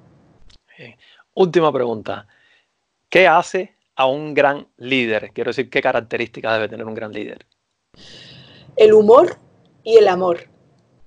Última 1.33 1.73
pregunta. 1.73 2.27
¿Qué 3.09 3.27
hace 3.27 3.75
a 3.95 4.05
un 4.05 4.35
gran 4.35 4.67
líder? 4.77 5.31
Quiero 5.33 5.49
decir, 5.49 5.69
¿qué 5.69 5.81
características 5.81 6.53
debe 6.53 6.69
tener 6.69 6.85
un 6.85 6.93
gran 6.93 7.11
líder? 7.11 7.45
El 8.75 8.93
humor 8.93 9.37
y 9.83 9.97
el 9.97 10.07
amor. 10.07 10.49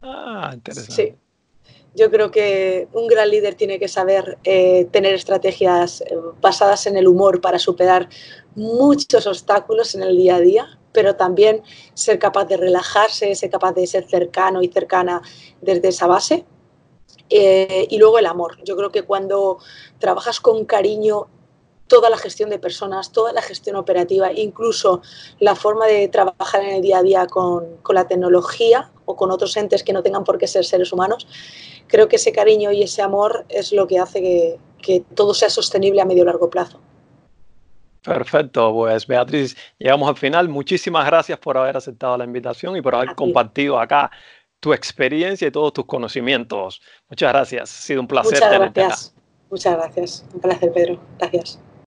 Ah, 0.02 0.50
interesante. 0.54 0.92
Sí. 0.92 1.14
Yo 1.96 2.10
creo 2.10 2.30
que 2.30 2.88
un 2.92 3.06
gran 3.06 3.30
líder 3.30 3.54
tiene 3.54 3.78
que 3.78 3.88
saber 3.88 4.36
eh, 4.44 4.84
tener 4.92 5.14
estrategias 5.14 6.02
eh, 6.02 6.14
basadas 6.42 6.86
en 6.86 6.98
el 6.98 7.08
humor 7.08 7.40
para 7.40 7.58
superar 7.58 8.10
muchos 8.54 9.26
obstáculos 9.26 9.94
en 9.94 10.02
el 10.02 10.14
día 10.14 10.36
a 10.36 10.40
día, 10.40 10.78
pero 10.92 11.16
también 11.16 11.62
ser 11.94 12.18
capaz 12.18 12.44
de 12.44 12.58
relajarse, 12.58 13.34
ser 13.34 13.48
capaz 13.48 13.72
de 13.72 13.86
ser 13.86 14.06
cercano 14.08 14.62
y 14.62 14.68
cercana 14.68 15.22
desde 15.62 15.88
esa 15.88 16.06
base. 16.06 16.44
Eh, 17.30 17.86
y 17.88 17.96
luego 17.98 18.18
el 18.18 18.26
amor. 18.26 18.58
Yo 18.62 18.76
creo 18.76 18.92
que 18.92 19.02
cuando 19.02 19.58
trabajas 19.98 20.38
con 20.38 20.66
cariño 20.66 21.28
toda 21.86 22.10
la 22.10 22.16
gestión 22.16 22.50
de 22.50 22.58
personas, 22.58 23.12
toda 23.12 23.32
la 23.32 23.42
gestión 23.42 23.76
operativa, 23.76 24.32
incluso 24.32 25.02
la 25.38 25.54
forma 25.54 25.86
de 25.86 26.08
trabajar 26.08 26.62
en 26.62 26.76
el 26.76 26.82
día 26.82 26.98
a 26.98 27.02
día 27.02 27.26
con, 27.26 27.76
con 27.78 27.94
la 27.94 28.06
tecnología 28.06 28.90
o 29.04 29.16
con 29.16 29.30
otros 29.30 29.56
entes 29.56 29.82
que 29.82 29.92
no 29.92 30.02
tengan 30.02 30.24
por 30.24 30.38
qué 30.38 30.46
ser 30.46 30.64
seres 30.64 30.92
humanos, 30.92 31.26
creo 31.86 32.08
que 32.08 32.16
ese 32.16 32.32
cariño 32.32 32.72
y 32.72 32.82
ese 32.82 33.02
amor 33.02 33.44
es 33.48 33.72
lo 33.72 33.86
que 33.86 33.98
hace 33.98 34.20
que, 34.20 34.58
que 34.82 35.00
todo 35.14 35.34
sea 35.34 35.50
sostenible 35.50 36.00
a 36.00 36.04
medio 36.04 36.22
y 36.22 36.26
largo 36.26 36.50
plazo. 36.50 36.80
Perfecto, 38.02 38.72
pues 38.72 39.06
Beatriz, 39.06 39.56
llegamos 39.78 40.08
al 40.08 40.16
final. 40.16 40.48
Muchísimas 40.48 41.04
gracias 41.06 41.38
por 41.38 41.58
haber 41.58 41.76
aceptado 41.76 42.16
la 42.16 42.24
invitación 42.24 42.76
y 42.76 42.80
por 42.80 42.94
haber 42.94 43.16
compartido 43.16 43.80
acá 43.80 44.10
tu 44.60 44.72
experiencia 44.72 45.48
y 45.48 45.50
todos 45.50 45.72
tus 45.72 45.86
conocimientos. 45.86 46.80
Muchas 47.08 47.32
gracias, 47.32 47.62
ha 47.62 47.82
sido 47.82 48.00
un 48.00 48.06
placer. 48.06 48.34
Muchas 48.34 48.52
gracias. 48.52 49.14
Muchas 49.50 49.76
gracias. 49.76 50.24
Un 50.32 50.40
placer, 50.40 50.72
Pedro. 50.72 51.00
Gracias. 51.18 51.60